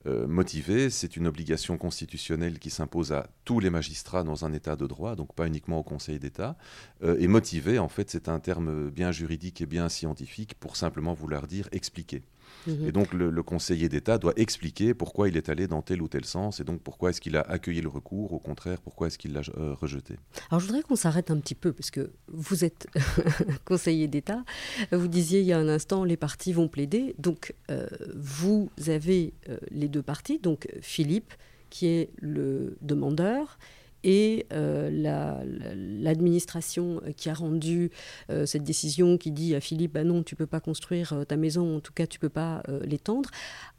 [0.06, 4.86] motivé, c'est une obligation constitutionnelle qui s'impose à tous les magistrats dans un État de
[4.86, 6.56] droit, donc pas uniquement au Conseil d'État.
[7.02, 11.46] et motivé, en fait, c'est un terme bien juridique et bien scientifique pour simplement vouloir
[11.46, 12.22] dire expliquer.
[12.66, 12.88] Mhm.
[12.88, 16.24] Et donc le, conseiller d'État doit expliquer pourquoi il est allé dans tel ou tel
[16.24, 19.32] sens et donc pourquoi est-ce qu'il a accueilli le recours, au contraire, pourquoi est-ce qu'il
[19.32, 20.16] l'a euh, rejeté.
[20.50, 22.88] Alors je voudrais qu'on s'arrête un petit peu parce que vous êtes
[23.64, 24.44] conseiller d'État.
[24.92, 27.14] Vous disiez il y a un instant les parties vont plaider.
[27.18, 31.32] Donc euh, vous avez euh, les deux parties, donc Philippe
[31.70, 33.58] qui est le demandeur
[34.04, 34.90] et euh,
[36.00, 37.90] l'administration qui a rendu
[38.30, 41.36] euh, cette décision qui dit à Philippe bah non tu peux pas construire euh, ta
[41.36, 43.30] maison en tout cas tu peux pas l'étendre.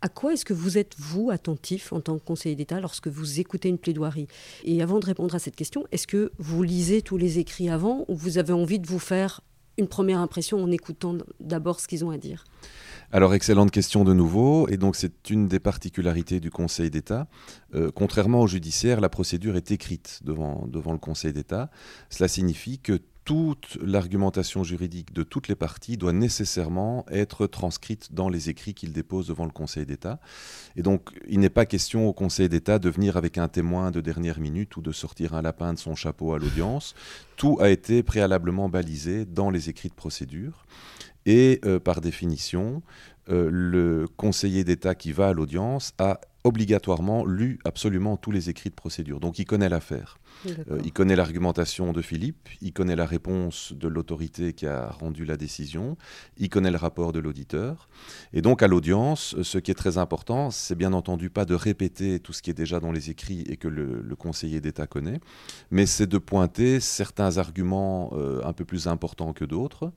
[0.02, 3.40] À quoi est-ce que vous êtes vous attentif en tant que conseiller d'État lorsque vous
[3.40, 4.28] écoutez une plaidoirie?
[4.64, 8.06] Et avant de répondre à cette question est-ce que vous lisez tous les écrits avant
[8.08, 9.42] ou vous avez envie de vous faire
[9.80, 12.44] une première impression en écoutant d'abord ce qu'ils ont à dire
[13.12, 14.68] alors, excellente question de nouveau.
[14.68, 17.28] Et donc, c'est une des particularités du Conseil d'État.
[17.74, 21.72] Euh, contrairement au judiciaire, la procédure est écrite devant, devant le Conseil d'État.
[22.12, 28.28] Cela signifie que toute l'argumentation juridique de toutes les parties doit nécessairement être transcrite dans
[28.28, 30.20] les écrits qu'il dépose devant le Conseil d'État.
[30.76, 34.02] Et donc, il n'est pas question au Conseil d'État de venir avec un témoin de
[34.02, 36.96] dernière minute ou de sortir un lapin de son chapeau à l'audience.
[37.36, 40.66] Tout a été préalablement balisé dans les écrits de procédure.
[41.28, 42.82] Et euh, par définition,
[43.30, 48.70] euh, le conseiller d'État qui va à l'audience a obligatoirement lu absolument tous les écrits
[48.70, 49.20] de procédure.
[49.20, 50.20] Donc il connaît l'affaire.
[50.48, 55.26] Euh, il connaît l'argumentation de Philippe, il connaît la réponse de l'autorité qui a rendu
[55.26, 55.98] la décision,
[56.38, 57.90] il connaît le rapport de l'auditeur.
[58.34, 62.20] Et donc à l'audience, ce qui est très important, c'est bien entendu pas de répéter
[62.20, 65.22] tout ce qui est déjà dans les écrits et que le, conseiller d'État connaît,
[65.72, 69.94] mais c'est de pointer certains arguments euh, un peu plus importants que d'autres,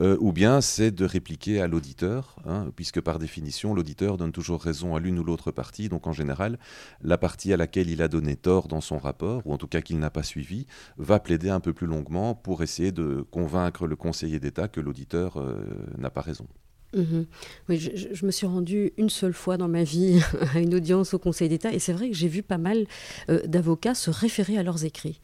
[0.00, 4.62] euh, ou bien c'est de répliquer à l'auditeur, hein, puisque par définition, l'auditeur donne toujours
[4.62, 5.88] raison à l'une ou l'autre partie.
[5.94, 6.58] Donc en général,
[7.02, 9.80] la partie à laquelle il a donné tort dans son rapport, ou en tout cas
[9.80, 10.66] qu'il n'a pas suivi,
[10.98, 15.36] va plaider un peu plus longuement pour essayer de convaincre le conseiller d'État que l'auditeur
[15.36, 15.54] euh,
[15.96, 16.48] n'a pas raison.
[16.96, 17.26] Mhm.
[17.68, 20.20] Oui, je, me suis rendue une seule fois dans ma vie
[20.54, 22.86] à une audience au Conseil d'État et c'est vrai que j'ai vu pas mal
[23.28, 25.20] euh, d'avocats se référer à leurs écrits.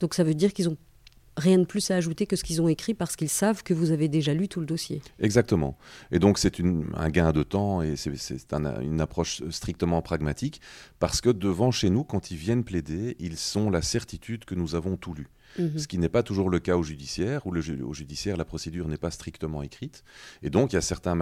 [0.00, 0.78] Donc ça veut dire qu'ils ont
[1.36, 3.90] rien de plus à ajouter que ce qu'ils ont écrit parce qu'ils savent que vous
[3.90, 5.02] avez déjà lu tout le dossier.
[5.18, 5.76] Exactement.
[6.10, 10.60] Et donc c'est un gain de temps et c'est une approche strictement pragmatique
[10.98, 14.74] parce que devant chez nous, quand ils viennent plaider, ils sont la certitude que nous
[14.74, 15.28] avons tout lu.
[15.58, 15.78] Mhm.
[15.78, 18.88] Ce qui n'est pas toujours le cas au judiciaire, où le, au judiciaire, la procédure
[18.88, 20.04] n'est pas strictement écrite.
[20.42, 21.16] Et donc, il y a certains,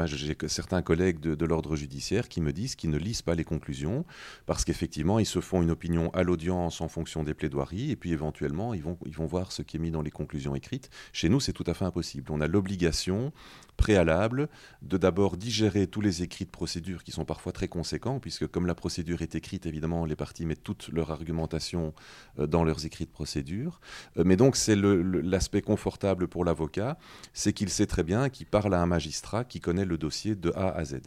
[0.48, 4.04] certains collègues de, l'ordre judiciaire qui me disent qu'ils ne lisent pas les conclusions,
[4.46, 8.12] parce qu'effectivement, ils se font une opinion à l'audience en fonction des plaidoiries, et puis
[8.12, 10.88] éventuellement, ils vont, ils vont voir ce qui est mis dans les conclusions écrites.
[11.12, 12.30] Chez nous, c'est tout à fait impossible.
[12.32, 13.32] On a l'obligation
[13.76, 14.48] préalable
[14.82, 18.66] de d'abord digérer tous les écrits de procédure qui sont parfois très conséquents, puisque comme
[18.66, 21.94] la procédure est écrite, évidemment, les parties mettent toute leur argumentation
[22.38, 23.80] euh, dans leurs écrits de procédure.
[24.22, 26.98] Euh, mais donc c'est l'aspect confortable pour l'avocat,
[27.32, 30.52] c'est qu'il sait très bien qu'il parle à un magistrat qui connaît le dossier de
[30.54, 31.00] A à Z.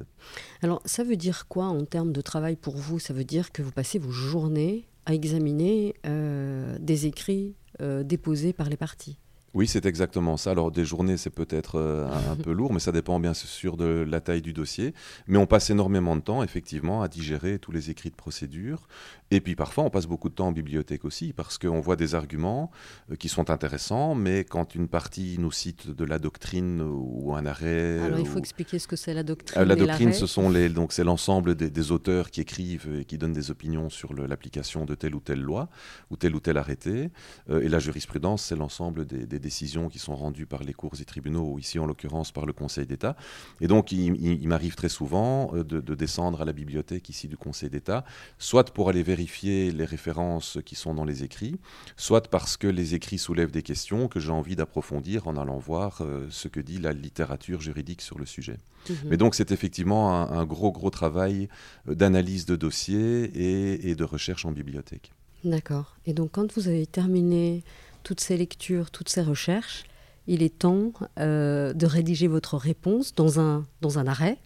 [0.62, 3.00] Alors ça veut dire quoi en termes de travail pour vous?
[3.00, 7.56] Ça veut dire que vous passez vos journées à examiner euh, des écrits
[8.06, 9.20] déposés par les parties?
[9.56, 10.52] Oui, c'est exactement ça.
[10.52, 14.06] Alors des journées, c'est peut-être euh, un, peu lourd, mais ça dépend bien sûr de
[14.06, 14.94] la taille du dossier.
[15.28, 18.90] Mais on passe énormément de temps, effectivement, à digérer tous les écrits de procédure.
[19.32, 22.16] Et puis parfois, on passe beaucoup de temps en bibliothèque aussi, parce qu'on voit des
[22.16, 22.70] arguments
[23.10, 27.46] euh, qui sont intéressants, mais quand une partie nous cite de la doctrine ou un
[27.46, 28.00] arrêt...
[28.00, 29.64] Alors il faut expliquer ce que c'est la doctrine.
[29.64, 33.32] la doctrine, ce sont les, donc c'est l'ensemble des, auteurs qui écrivent et qui donnent
[33.32, 35.70] des opinions sur l'application de telle ou telle loi
[36.10, 37.10] ou tel ou tel arrêté.
[37.50, 40.96] Euh, et la jurisprudence, c'est l'ensemble des, des décisions qui sont rendues par les cours
[41.00, 43.16] et tribunaux, ou ici en l'occurrence par le Conseil d'État.
[43.62, 47.70] Et donc il, m'arrive très souvent euh, de, descendre à la bibliothèque ici du Conseil
[47.70, 48.04] d'État,
[48.40, 51.58] soit pour aller vérifier les références qui sont dans les écrits,
[51.96, 56.02] soit parce que les écrits soulèvent des questions que j'ai envie d'approfondir en allant voir
[56.02, 58.58] euh, ce que dit la littérature juridique sur le sujet.
[58.90, 58.96] Mhm.
[59.10, 60.04] Mais donc c'est effectivement
[60.40, 61.50] un, gros gros travail
[61.88, 65.12] euh, d'analyse de dossiers et de recherche en bibliothèque.
[65.46, 65.96] D'accord.
[66.08, 67.64] Et donc quand vous avez terminé
[68.06, 69.84] toutes ces lectures, toutes ces recherches,
[70.28, 74.38] il est temps euh, de rédiger votre réponse dans un, dans un arrêt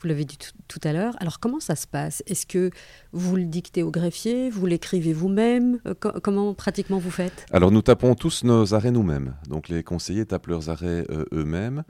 [0.00, 0.36] vous l'avez dit
[0.68, 1.14] tout, à l'heure.
[1.20, 2.22] Alors comment ça se passe?
[2.26, 2.70] Est-ce que
[3.12, 4.50] vous le dictez au greffier?
[4.50, 5.78] Vous l'écrivez vous-même?
[5.86, 7.46] Euh, Comment pratiquement vous faites?
[7.50, 9.34] Alors nous tapons tous nos arrêts nous-mêmes.
[9.48, 11.82] Donc les conseillers tapent leurs arrêts euh, eux-mêmes.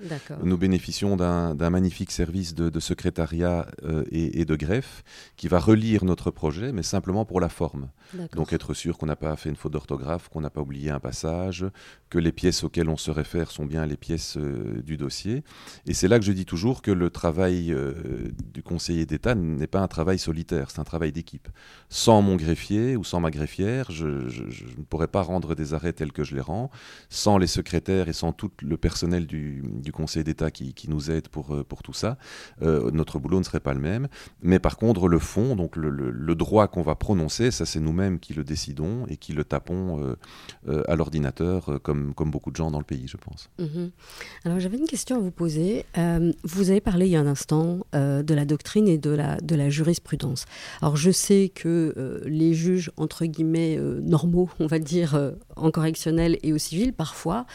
[0.43, 5.03] Nous bénéficions d'un magnifique service de, secrétariat euh, et, de greffe
[5.37, 7.89] qui va relire notre projet, mais simplement pour la forme.
[8.35, 11.01] Donc être sûr qu'on n'a pas fait une faute d'orthographe, qu'on n'a pas oublié un
[11.01, 11.67] passage,
[12.11, 15.43] que les pièces auxquelles on se réfère sont bien les pièces du dossier.
[15.87, 17.75] Et c'est là que je dis toujours que le travail
[18.53, 21.49] du conseiller d'État n'est pas un travail solitaire, c'est un travail d'équipe.
[21.89, 26.13] Sans mon greffier ou sans ma greffière, je, ne pourrais pas rendre des arrêts tels
[26.13, 26.71] que je les rends.
[27.09, 31.55] Sans les secrétaires et sans tout le personnel du, conseil d'État qui, nous aide pour,
[31.55, 32.17] euh, tout ça,
[32.63, 34.09] euh, notre boulot ne serait pas le même.
[34.43, 38.35] Mais par contre, le fond, donc le, droit qu'on va prononcer, ça c'est nous-mêmes qui
[38.35, 40.17] le décidons et qui le tapons
[40.69, 43.49] euh, à l'ordinateur, comme, comme beaucoup de gens dans le pays, je pense.
[43.59, 43.91] Mhm.
[44.45, 45.87] Alors j'avais une question à vous poser.
[46.45, 49.37] vous avez parlé il y a un instant euh, de la doctrine et de la,
[49.37, 50.45] de la jurisprudence.
[50.83, 55.71] Alors je sais que euh, les juges, entre guillemets, euh, normaux, on va dire, en
[55.71, 57.47] correctionnel et au civil, parfois,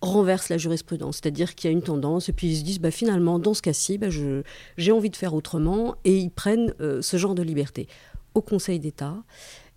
[0.00, 1.16] renversent la jurisprudence.
[1.16, 3.62] C'est-à-dire qu'il y a une tendance et puis ils se disent, bah, finalement, dans ce
[3.62, 7.88] cas-ci, bah, j'ai envie de faire autrement et ils prennent ce genre de liberté.
[8.34, 9.16] Au Conseil d'État,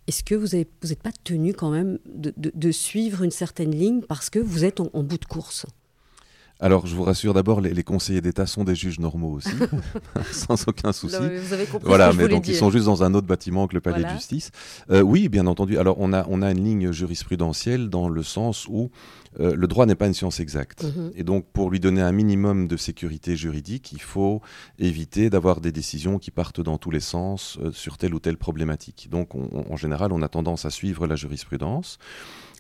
[0.07, 4.39] est-ce que vous n'êtes pas tenu quand même de, suivre une certaine ligne parce que
[4.39, 5.65] vous êtes en bout de course?
[6.59, 9.49] Alors, je vous rassure d'abord, les, conseillers d'État sont des juges normaux aussi,
[10.31, 11.17] sans aucun souci.
[11.17, 13.67] vous avez compris voilà, ce que mais donc ils sont juste dans un autre bâtiment
[13.67, 14.51] que le palais de justice.
[14.89, 15.77] Euh, oui, bien entendu.
[15.77, 18.89] Alors, on a, on a une ligne jurisprudentielle dans le sens où
[19.39, 20.83] euh, le droit n'est pas une science exacte.
[20.83, 21.11] Mhm.
[21.15, 24.41] Et donc, pour lui donner un minimum de sécurité juridique, il faut
[24.79, 28.37] éviter d'avoir des décisions qui partent dans tous les sens euh, sur telle ou telle
[28.37, 29.09] problématique.
[29.11, 31.97] Donc, en général, on a tendance à suivre la jurisprudence.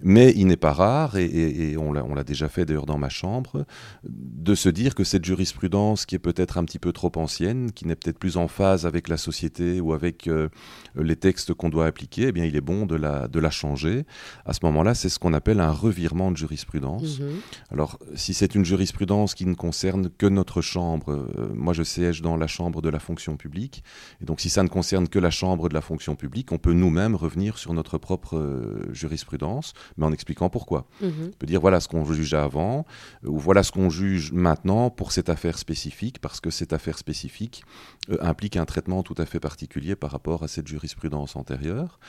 [0.03, 3.65] Mais il n'est pas rare, et, on l'a déjà fait d'ailleurs dans ma chambre,
[4.03, 7.87] de se dire que cette jurisprudence qui est peut-être un petit peu trop ancienne, qui
[7.87, 10.49] n'est peut-être plus en phase avec la société ou avec euh,
[10.95, 14.05] les textes qu'on doit appliquer, eh bien il est bon de la, de la changer.
[14.45, 17.19] À ce moment-là, c'est ce qu'on appelle un revirement de jurisprudence.
[17.19, 17.27] Mhm.
[17.71, 22.21] Alors, si c'est une jurisprudence qui ne concerne que notre chambre, euh, moi je siège
[22.21, 23.83] dans la chambre de la fonction publique,
[24.21, 26.73] et donc si ça ne concerne que la chambre de la fonction publique, on peut
[26.73, 30.87] nous-mêmes revenir sur notre propre euh, jurisprudence mais en expliquant pourquoi.
[31.01, 31.11] Mhm.
[31.27, 32.85] On peut dire voilà ce qu'on jugeait avant,
[33.23, 37.61] ou voilà ce qu'on juge maintenant pour cette affaire spécifique, parce que cette affaire spécifique
[38.09, 41.99] euh, implique un traitement tout à fait particulier par rapport à cette jurisprudence antérieure.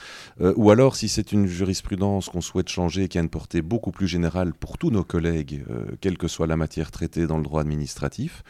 [0.41, 3.91] Euh, ou alors, si c'est une jurisprudence qu'on souhaite changer, qui a une portée beaucoup
[3.91, 5.65] plus générale pour tous nos collègues,
[6.01, 8.45] quelle que soit la matière traitée dans le droit administratif,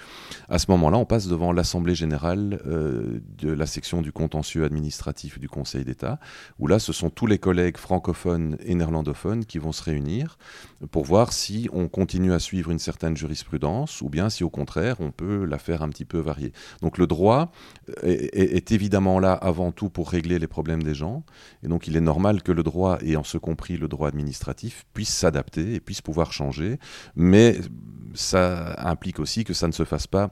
[0.50, 5.48] à ce moment-là, on passe devant l'Assemblée générale de la section du contentieux administratif du
[5.48, 6.20] Conseil d'État,
[6.58, 10.36] où là, ce sont tous les collègues francophones et néerlandophones qui vont se réunir
[10.90, 14.96] pour voir si on continue à suivre une certaine jurisprudence ou bien si au contraire
[15.00, 16.52] on peut la faire un petit peu varier.
[16.80, 17.52] Donc le droit
[18.02, 21.22] est, évidemment là avant tout pour régler les problèmes des gens
[21.62, 24.86] et donc il est normal que le droit, et en ce compris le droit administratif,
[24.94, 26.78] puisse s'adapter et puisse pouvoir changer,
[27.14, 27.58] mais
[28.14, 30.30] ça implique aussi que ça ne se fasse pas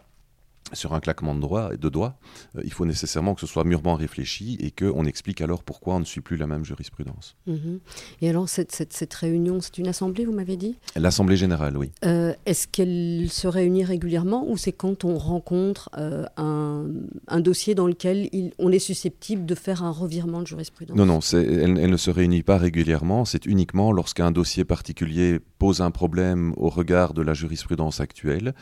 [0.73, 2.17] sur un claquement de, droit, de doigts,
[2.57, 6.01] euh, il faut nécessairement que ce soit mûrement réfléchi et qu'on explique alors pourquoi on
[6.01, 7.37] ne suit plus la même jurisprudence.
[7.47, 7.81] Mhm.
[8.23, 10.77] Et alors, cette, cette, réunion, c'est une assemblée, vous m'avez dit?
[10.97, 11.91] L'assemblée générale, oui.
[12.05, 16.87] Euh, est-ce qu'elle se réunit régulièrement ou c'est quand on rencontre euh, un,
[17.29, 20.97] un, dossier dans lequel il, on est susceptible de faire un revirement de jurisprudence?
[20.97, 25.81] Non, non, elle, elle, ne se réunit pas régulièrement, c'est uniquement lorsqu'un dossier particulier pose
[25.81, 28.55] un problème au regard de la jurisprudence actuelle.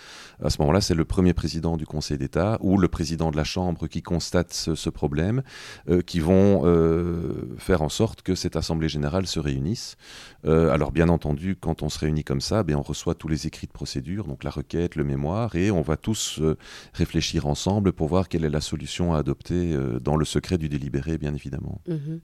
[0.43, 3.45] À ce moment-là, c'est le premier président du Conseil d'État ou le président de la
[3.45, 5.43] Chambre qui constate ce, problème,
[5.91, 9.97] euh, qui vont euh, faire en sorte que cette Assemblée générale se réunisse.
[10.47, 13.47] Euh, alors bien entendu, quand on se réunit comme ça, bien, on reçoit tous les
[13.47, 16.41] écrits de procédure, donc la requête, le mémoire, et on va tous
[16.95, 21.19] réfléchir ensemble pour voir quelle est la solution à adopter dans le secret du délibéré,
[21.19, 21.83] bien évidemment.
[21.87, 22.21] Mhm.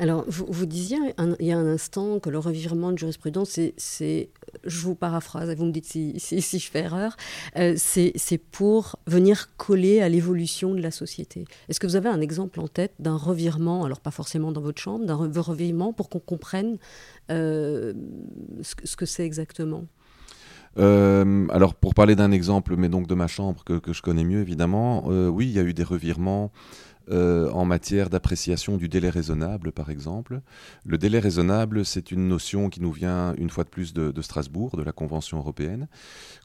[0.00, 0.98] Alors, vous, disiez
[1.38, 4.30] il y a un instant que le revirement de jurisprudence, c'est,
[4.64, 7.16] je vous paraphrase, vous me dites si je fais erreur,
[7.76, 11.44] c'est pour venir coller à l'évolution de la société.
[11.68, 14.80] Est-ce que vous avez un exemple en tête d'un revirement, alors pas forcément dans votre
[14.80, 16.78] chambre, d'un revirement pour qu'on comprenne
[17.30, 17.92] euh,
[18.62, 19.84] ce, que c'est exactement?
[20.78, 24.40] Euh, alors pour parler d'un exemple, mais donc de ma chambre que, je connais mieux
[24.40, 26.50] évidemment, euh, oui, il y a eu des revirements
[27.10, 30.40] en matière d'appréciation du délai raisonnable, par exemple.
[30.84, 34.22] Le délai raisonnable, c'est une notion qui nous vient une fois de plus de, de
[34.22, 35.88] Strasbourg, de la Convention européenne,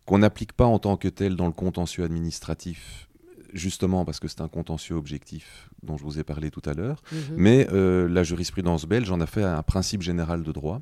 [0.05, 3.09] qu'on n'applique pas en tant que tel dans le contentieux administratif
[3.53, 7.01] justement parce que c'est un contentieux objectif dont je vous ai parlé tout à l'heure,
[7.11, 7.19] mhm.
[7.37, 10.81] mais euh, la jurisprudence belge en a fait un principe général de droit,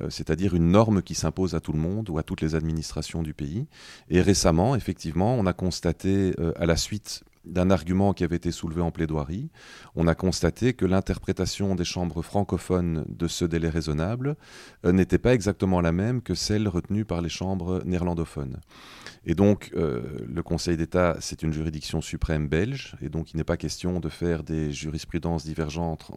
[0.00, 3.22] euh, c'est-à-dire une norme qui s'impose à tout le monde ou à toutes les administrations
[3.22, 3.66] du pays.
[4.10, 8.50] Et récemment, effectivement, on a constaté, euh, à la suite d'un argument qui avait été
[8.50, 9.50] soulevé en plaidoirie,
[9.94, 14.36] on a constaté que l'interprétation des chambres francophones de ce délai raisonnable
[14.84, 18.60] euh, n'était pas exactement la même que celle retenue par les chambres néerlandophones.
[19.26, 23.44] Et donc, euh, le Conseil d'État, c'est une juridiction suprême belge, et donc il n'est
[23.44, 26.10] pas question de faire des jurisprudences divergentes,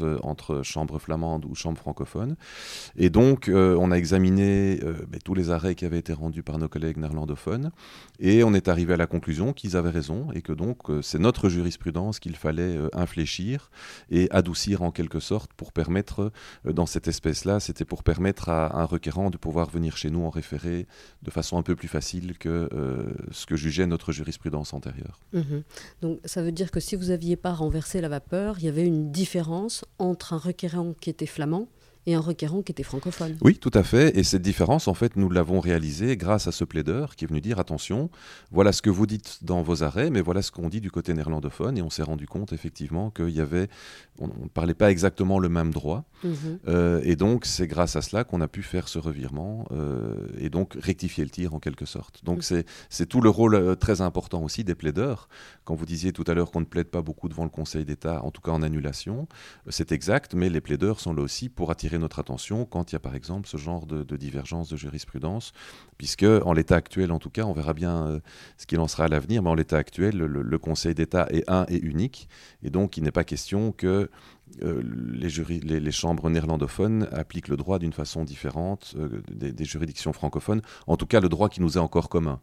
[0.00, 2.36] euh, entre chambres flamandes ou chambres francophones.
[2.96, 4.80] Et donc, on a examiné
[5.24, 7.70] tous les arrêts qui avaient été rendus par nos collègues néerlandophones,
[8.20, 11.18] et on est arrivé à la conclusion qu'ils avaient raison et que donc euh, c'est
[11.18, 13.70] notre jurisprudence qu'il fallait euh, infléchir
[14.10, 16.32] et adoucir en quelque sorte pour permettre,
[16.66, 20.24] euh, dans cette espèce-là, c'était pour permettre à un requérant de pouvoir venir chez nous
[20.24, 20.86] en référé
[21.22, 21.97] de façon un peu plus facile
[22.38, 22.68] que
[23.30, 25.18] ce que jugeait notre jurisprudence antérieure.
[25.32, 25.62] Mhm.
[26.02, 28.86] Donc ça veut dire que si vous n'aviez pas renversé la vapeur, il y avait
[28.86, 31.68] une différence entre un requérant qui était flamand
[32.08, 33.36] et un requérant qui était francophone.
[33.42, 34.16] Oui, tout à fait.
[34.16, 37.42] Et cette différence, en fait, nous l'avons réalisée grâce à ce plaideur qui est venu
[37.42, 38.08] dire attention,
[38.50, 41.12] voilà ce que vous dites dans vos arrêts, mais voilà ce qu'on dit du côté
[41.12, 41.76] néerlandophone.
[41.76, 43.68] Et on s'est rendu compte effectivement qu'il y avait,
[44.18, 46.04] on ne parlait pas exactement le même droit.
[46.24, 46.58] Mhm.
[46.66, 50.48] Euh, et donc, c'est grâce à cela qu'on a pu faire ce revirement euh, et
[50.48, 52.24] donc rectifier le tir en quelque sorte.
[52.24, 52.62] Donc, mhm.
[52.88, 55.28] c'est tout le rôle euh, très important aussi des plaideurs.
[55.66, 58.24] Quand vous disiez tout à l'heure qu'on ne plaide pas beaucoup devant le Conseil d'État,
[58.24, 59.28] en tout cas en annulation,
[59.68, 62.96] c'est exact, mais les plaideurs sont là aussi pour attirer notre attention quand il y
[62.96, 65.52] a par exemple ce genre de, divergence de jurisprudence,
[65.96, 68.20] puisque en l'état actuel en tout cas, on verra bien
[68.56, 71.64] ce qu'il en sera à l'avenir, mais en l'état actuel, le, Conseil d'État est un
[71.68, 72.28] et unique,
[72.62, 74.10] et donc il n'est pas question que
[74.60, 78.96] les, les, chambres néerlandophones appliquent le droit d'une façon différente
[79.30, 82.40] des, juridictions francophones, en tout cas le droit qui nous est encore commun.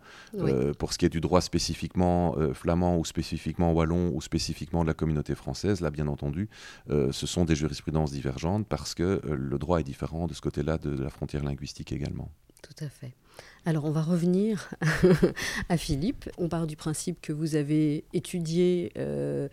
[0.78, 4.94] pour ce qui est du droit spécifiquement flamand ou spécifiquement wallon ou spécifiquement de la
[4.94, 6.50] communauté française, là bien entendu,
[6.90, 10.42] euh, ce sont des jurisprudences divergentes parce que euh, le droit est différent de ce
[10.42, 12.30] côté-là de, la frontière linguistique également.
[12.62, 13.14] Tout à fait.
[13.66, 14.70] Alors on va revenir
[15.70, 16.30] à Philippe.
[16.38, 19.48] On part du principe que vous avez étudié euh,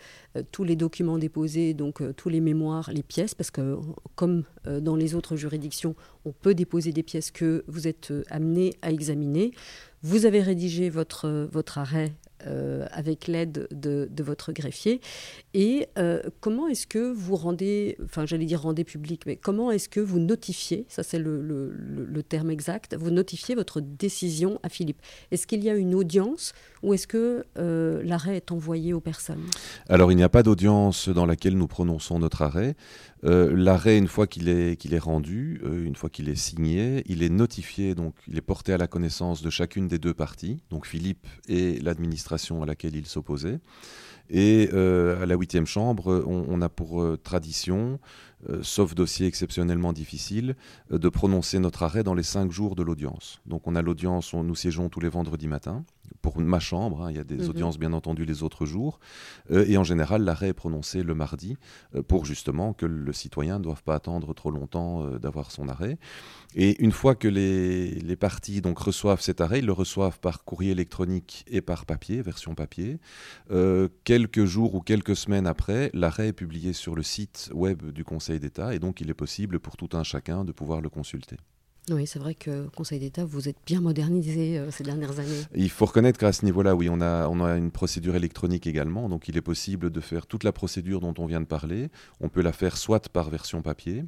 [0.51, 3.79] tous les documents déposés, donc tous les mémoires, les pièces, parce que
[4.15, 5.95] comme dans les autres juridictions,
[6.27, 9.53] on peut déposer des pièces que vous êtes amené à examiner.
[10.03, 12.13] Vous avez rédigé votre arrêt
[12.47, 15.01] euh, avec l'aide de, votre greffier.
[15.55, 19.89] Et euh, comment est-ce que vous rendez, enfin j'allais dire rendez public, mais comment est-ce
[19.89, 25.01] que vous notifiez, ça c'est le, terme exact, vous notifiez votre décision à Philippe?
[25.31, 29.45] Est-ce qu'il y a une audience ou est-ce que euh, l'arrêt est envoyé aux personnes?
[29.89, 32.75] Alors il n'y a pas d'audience dans laquelle nous prononçons notre arrêt.
[33.23, 38.15] l'arrêt, une fois qu'il est, rendu, une fois qu'il est signé, il est notifié, donc
[38.27, 42.63] il est porté à la connaissance de chacune des deux parties, donc Philippe et l'administration
[42.63, 43.61] à laquelle il s'opposait.
[44.31, 48.01] Et euh, à la huitième chambre, on, a pour euh, tradition,
[48.49, 50.57] euh, sauf dossier exceptionnellement difficile,
[50.91, 53.41] de prononcer notre arrêt dans les cinq jours de l'audience.
[53.45, 55.85] Donc on a l'audience, nous siégeons tous les vendredis matins
[56.23, 57.03] pour ma chambre.
[57.03, 57.51] Hein, il y a des mhm.
[57.51, 59.01] audiences bien entendu les autres jours.
[59.51, 61.57] et en général, l'arrêt est prononcé le mardi
[62.09, 65.99] pour justement que le citoyen ne doive pas attendre trop longtemps d'avoir son arrêt.
[66.55, 70.45] Et une fois que les, les, parties donc reçoivent cet arrêt, ils le reçoivent par
[70.45, 72.99] courrier électronique et par papier, version papier.
[73.51, 78.05] Euh, quelques jours ou quelques semaines après, l'arrêt est publié sur le site web du
[78.05, 81.37] Conseil d'État et donc il est possible pour tout un chacun de pouvoir le consulter.
[81.91, 85.43] Oui, c'est vrai que Conseil d'État, vous êtes bien modernisé euh, ces dernières années.
[85.57, 87.27] Il faut reconnaître qu'à ce niveau-là, oui, on a,
[87.57, 89.09] une procédure électronique également.
[89.09, 91.91] Donc, il est possible de faire toute la procédure dont on vient de parler.
[92.21, 94.05] On peut la faire soit par version papier,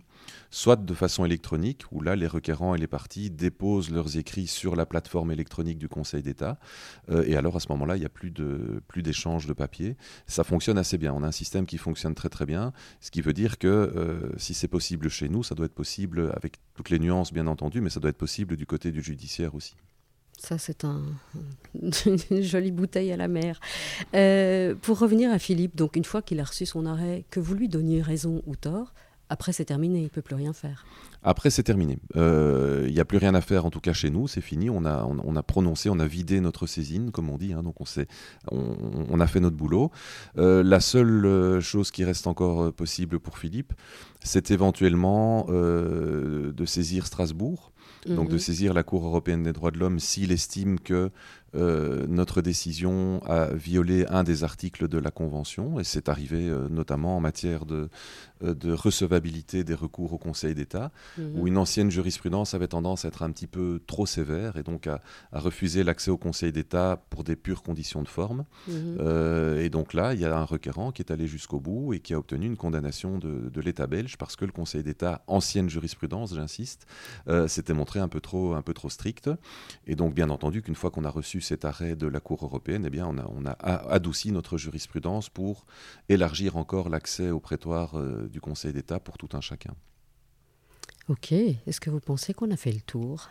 [0.50, 4.76] soit de façon électronique, où là, les requérants et les parties déposent leurs écrits sur
[4.76, 6.60] la plateforme électronique du Conseil d'État.
[7.10, 9.96] Euh, et alors, à ce moment-là, il n'y a plus d'échange de papier.
[10.28, 11.12] Ça fonctionne assez bien.
[11.12, 14.30] On a un système qui fonctionne très très bien, ce qui veut dire que euh,
[14.36, 17.80] si c'est possible chez nous, ça doit être possible avec toutes les nuances, bien entendu
[17.80, 19.76] mais ça doit être possible du côté du judiciaire aussi.
[20.36, 21.02] Ça, c'est un,
[22.30, 23.60] une jolie bouteille à la mer.
[24.14, 27.54] Euh, pour revenir à Philippe, donc une fois qu'il a reçu son arrêt, que vous
[27.54, 28.92] lui donniez raison ou tort,
[29.30, 30.84] après, c'est terminé, il ne peut plus rien faire.
[31.24, 31.98] Après, c'est terminé.
[32.16, 34.70] Euh, il n'y a plus rien à faire, en tout cas chez nous, c'est fini.
[34.70, 37.52] On a, on, a prononcé, on a vidé notre saisine, comme on dit.
[37.52, 37.84] Hein, donc, on,
[38.52, 38.76] on,
[39.08, 39.90] on, a fait notre boulot.
[40.38, 43.72] Euh, la seule chose qui reste encore possible pour Philippe,
[44.22, 47.72] c'est éventuellement de saisir Strasbourg.
[48.06, 48.38] Donc de mhm.
[48.38, 51.10] saisir la Cour européenne des droits de l'homme s'il estime que
[51.54, 56.68] euh, notre décision a violé un des articles de la Convention, et c'est arrivé euh,
[56.68, 57.88] notamment en matière de,
[58.42, 61.46] euh, de, recevabilité des recours au Conseil d'État, où mhm.
[61.46, 65.00] une ancienne jurisprudence avait tendance à être un petit peu trop sévère, et donc à,
[65.32, 68.44] refuser l'accès au Conseil d'État pour des pures conditions de forme.
[68.68, 69.58] Mhm.
[69.58, 72.14] et donc là, il y a un requérant qui est allé jusqu'au bout et qui
[72.14, 76.34] a obtenu une condamnation de, de l'État belge, parce que le Conseil d'État, ancienne jurisprudence,
[76.34, 76.86] j'insiste,
[77.48, 79.30] s'était montré un peu, trop, un peu trop strict.
[79.86, 82.84] Et donc, bien entendu, qu'une fois qu'on a reçu cet arrêt de la Cour européenne,
[82.86, 83.52] eh bien, on a, on a
[83.90, 85.66] adouci notre jurisprudence pour
[86.08, 89.74] élargir encore l'accès au prétoire euh, du Conseil d'État pour tout un chacun.
[91.08, 91.32] Ok.
[91.32, 93.28] Est-ce que vous pensez qu'on a fait le tour?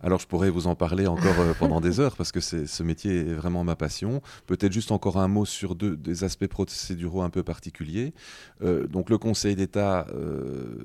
[0.00, 3.18] Alors je pourrais vous en parler encore euh, pendant des heures parce que ce métier
[3.18, 4.22] est vraiment ma passion.
[4.46, 8.14] Peut-être juste encore un mot sur des aspects procéduraux un peu particuliers.
[8.62, 10.76] Euh, donc le Conseil d'État, euh,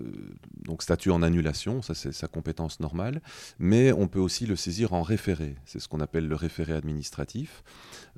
[0.63, 3.21] donc statut en annulation, ça c'est sa compétence normale,
[3.59, 5.55] mais on peut aussi le saisir en référé.
[5.65, 7.63] C'est ce qu'on appelle le référé administratif.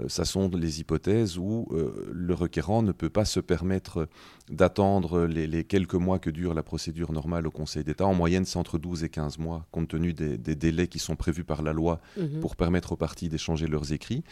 [0.07, 1.67] ça sont les hypothèses où
[2.11, 4.07] le requérant ne peut pas se permettre
[4.49, 8.05] d'attendre les, quelques mois que dure la procédure normale au Conseil d'État.
[8.05, 11.15] En moyenne, c'est entre 12 et 15 mois, compte tenu des, des délais qui sont
[11.15, 12.39] prévus par la loi mhm.
[12.41, 14.23] pour permettre aux parties d'échanger leurs écrits.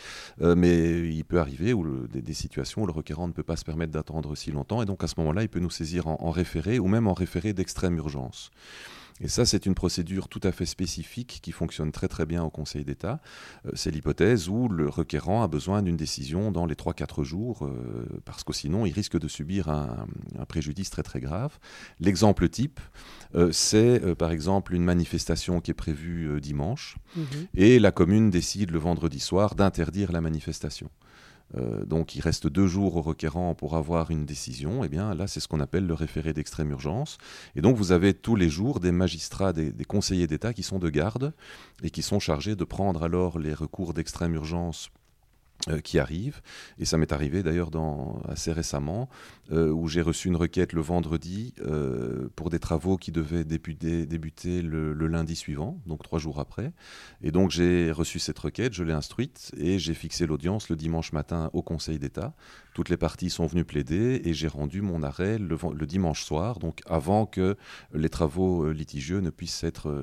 [0.42, 3.66] Euh, mais il peut arriver où des, situations où le requérant ne peut pas se
[3.66, 4.82] permettre d'attendre si longtemps.
[4.82, 7.54] Et donc à ce moment-là, il peut nous saisir en référé ou même en référé
[7.54, 8.52] d'extrême urgence.
[9.22, 12.50] Et ça, c'est une procédure tout à fait spécifique qui fonctionne très très bien au
[12.50, 13.20] Conseil d'État.
[13.66, 18.06] Euh, c'est l'hypothèse où le requérant a besoin d'une décision dans les 3-4 jours, euh,
[18.26, 20.08] parce que sinon, il risque de subir un,
[20.48, 21.58] préjudice très très grave.
[22.00, 22.80] L'exemple type,
[23.36, 27.26] euh, c'est par exemple une manifestation qui est prévue dimanche, mhm.
[27.56, 30.90] et la commune décide le vendredi soir d'interdire la manifestation.
[31.58, 35.28] Euh, donc il reste deux jours au requérant pour avoir une décision, eh bien là
[35.28, 37.18] c'est ce qu'on appelle le référé d'extrême urgence.
[37.56, 40.90] Et donc vous avez tous les jours des magistrats, des conseillers d'État qui sont de
[40.90, 41.34] garde
[41.84, 44.90] et qui sont chargés de prendre alors les recours d'extrême urgence
[45.70, 46.42] euh, qui arrive.
[46.78, 47.70] Et ça m'est arrivé d'ailleurs
[48.28, 49.08] assez récemment,
[49.52, 54.06] euh, où j'ai reçu une requête le vendredi euh, pour des travaux qui devaient débuter,
[54.06, 56.74] débuter le, lundi suivant, donc trois jours après.
[57.22, 61.14] Et donc j'ai reçu cette requête, je l'ai instruite et j'ai fixé l'audience le dimanche
[61.14, 62.34] matin au Conseil d'État.
[62.74, 66.60] Toutes les parties sont venues plaider et j'ai rendu mon arrêt le, le, dimanche soir,
[66.60, 67.56] donc avant que
[67.94, 69.94] les travaux litigieux ne puissent être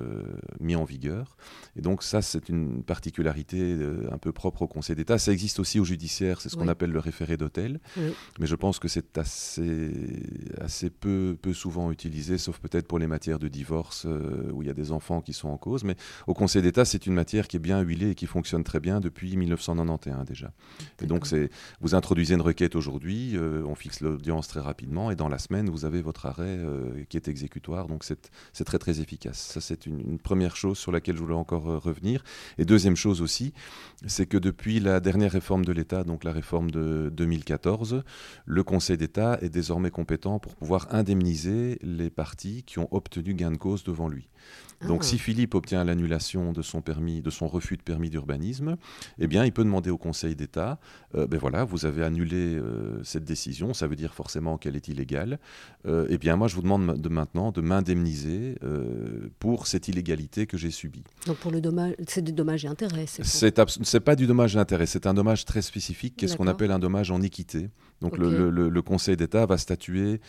[0.60, 1.36] mis en vigueur.
[1.76, 3.76] Et donc ça, c'est une particularité
[4.10, 5.18] un peu propre au Conseil d'État.
[5.18, 7.80] Ça existe aussi au judiciaire, c'est ce qu'on appelle le référé d'hôtel.
[8.38, 9.90] Mais je pense que c'est assez,
[10.60, 14.68] assez peu, peu souvent utilisé, sauf peut-être pour les matières de divorce euh, où il
[14.68, 15.84] y a des enfants qui sont en cause.
[15.84, 15.96] Mais
[16.26, 19.00] au Conseil d'État, c'est une matière qui est bien huilée et qui fonctionne très bien
[19.00, 20.52] depuis 1991 déjà.
[21.02, 21.26] Et donc,
[21.80, 25.68] vous introduisez une requête aujourd'hui, euh, on fixe l'audience très rapidement et dans la semaine,
[25.68, 27.88] vous avez votre arrêt euh, qui est exécutoire.
[27.88, 29.38] Donc, c'est très, très efficace.
[29.38, 32.22] Ça, c'est une, une, première chose sur laquelle je voulais encore revenir.
[32.58, 33.52] Et deuxième chose aussi,
[34.06, 38.02] c'est que depuis la dernière réforme de l'État, donc la réforme de 2014,
[38.44, 43.50] le Conseil d'État est désormais compétent pour pouvoir indemniser les partis qui ont obtenu gain
[43.50, 44.28] de cause devant lui.
[44.86, 45.06] Donc, ah.
[45.06, 48.76] si Philippe obtient l'annulation de son permis, de son refus de permis d'urbanisme,
[49.18, 50.78] eh bien, il peut demander au Conseil d'État
[51.14, 54.88] euh, ben voilà, vous avez annulé euh, cette décision, ça veut dire forcément qu'elle est
[54.88, 55.38] illégale.
[55.86, 58.56] Euh, eh bien, moi, je vous demande de maintenant de m'indemniser
[59.38, 61.04] pour cette illégalité que j'ai subie.
[61.26, 63.06] Donc, pour le dommage, c'est des dommages et intérêts.
[63.06, 66.78] C'est pas du dommage et intérêt, c'est un dommage très spécifique, qu'est-ce qu'on appelle un
[66.78, 67.70] dommage en équité.
[68.00, 70.20] Donc, le, Conseil d'État va statuer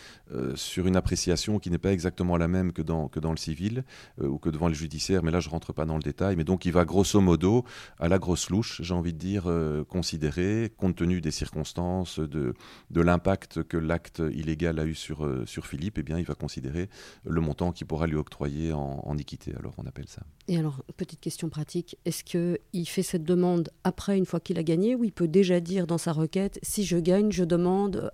[0.56, 3.84] sur une appréciation qui n'est pas exactement la même que dans, que dans le civil
[4.22, 6.36] ou que devant le judiciaire, mais là je rentre pas dans le détail.
[6.36, 7.64] Mais donc il va grosso modo,
[8.00, 12.54] à la grosse louche, j'ai envie de dire, euh, considérer, compte tenu des circonstances, de,
[12.90, 16.36] de l'impact que l'acte illégal a eu sur, euh, sur Philippe, eh bien il va
[16.36, 16.90] considérer
[17.24, 20.24] le montant qui pourra lui octroyer en, en, équité, alors on appelle ça.
[20.48, 24.64] Et alors, petite question pratique, est-ce qu'il fait cette demande après, une fois qu'il a
[24.64, 27.61] gagné, ou il peut déjà dire dans sa requête, si je gagne, je demande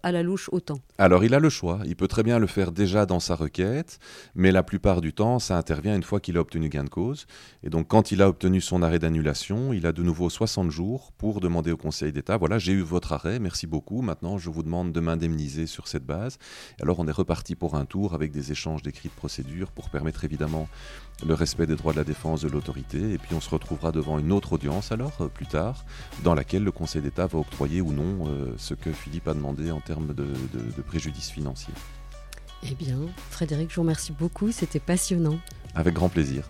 [0.04, 2.72] à la louche autant Alors il a le choix, il peut très bien le faire
[2.72, 4.00] déjà dans sa requête,
[4.36, 7.28] mais la plupart du temps, ça intervient une fois qu'il a obtenu gain de cause.
[7.64, 11.12] Et donc, quand il a obtenu son arrêt d'annulation, il a de nouveau 60 jours
[11.18, 14.02] pour demander au Conseil d'État voilà, j'ai eu votre arrêt, merci beaucoup.
[14.02, 16.38] Maintenant, je vous demande de m'indemniser sur cette base.
[16.82, 20.24] alors, on est reparti pour un tour avec des échanges d'écrits de procédure pour permettre
[20.24, 20.68] évidemment
[21.26, 23.14] le respect des droits de la défense de l'autorité.
[23.14, 25.86] Et puis, on se retrouvera devant une autre audience, alors, euh, plus tard,
[26.24, 29.72] dans laquelle le Conseil d'État va octroyer ou non euh, ce que Philippe a demandé
[29.72, 31.74] en termes de, de préjudice financier.
[32.64, 32.98] Eh bien,
[33.30, 35.40] Frédéric, je vous remercie beaucoup, c'était passionnant.
[35.76, 36.50] Avec grand plaisir.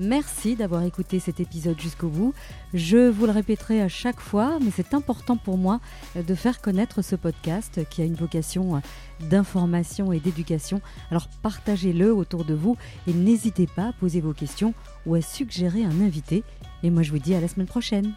[0.00, 2.34] Merci d'avoir écouté cet épisode jusqu'au bout.
[2.72, 5.80] Je vous le répéterai à chaque fois, mais c'est important pour moi
[6.16, 8.82] de faire connaître ce podcast qui a une vocation
[9.20, 10.80] d'information et d'éducation.
[11.12, 12.76] Alors partagez-le autour de vous
[13.06, 14.74] et n'hésitez pas à poser vos questions
[15.06, 16.42] ou à suggérer un invité.
[16.82, 18.14] Et moi je vous dis à la semaine prochaine.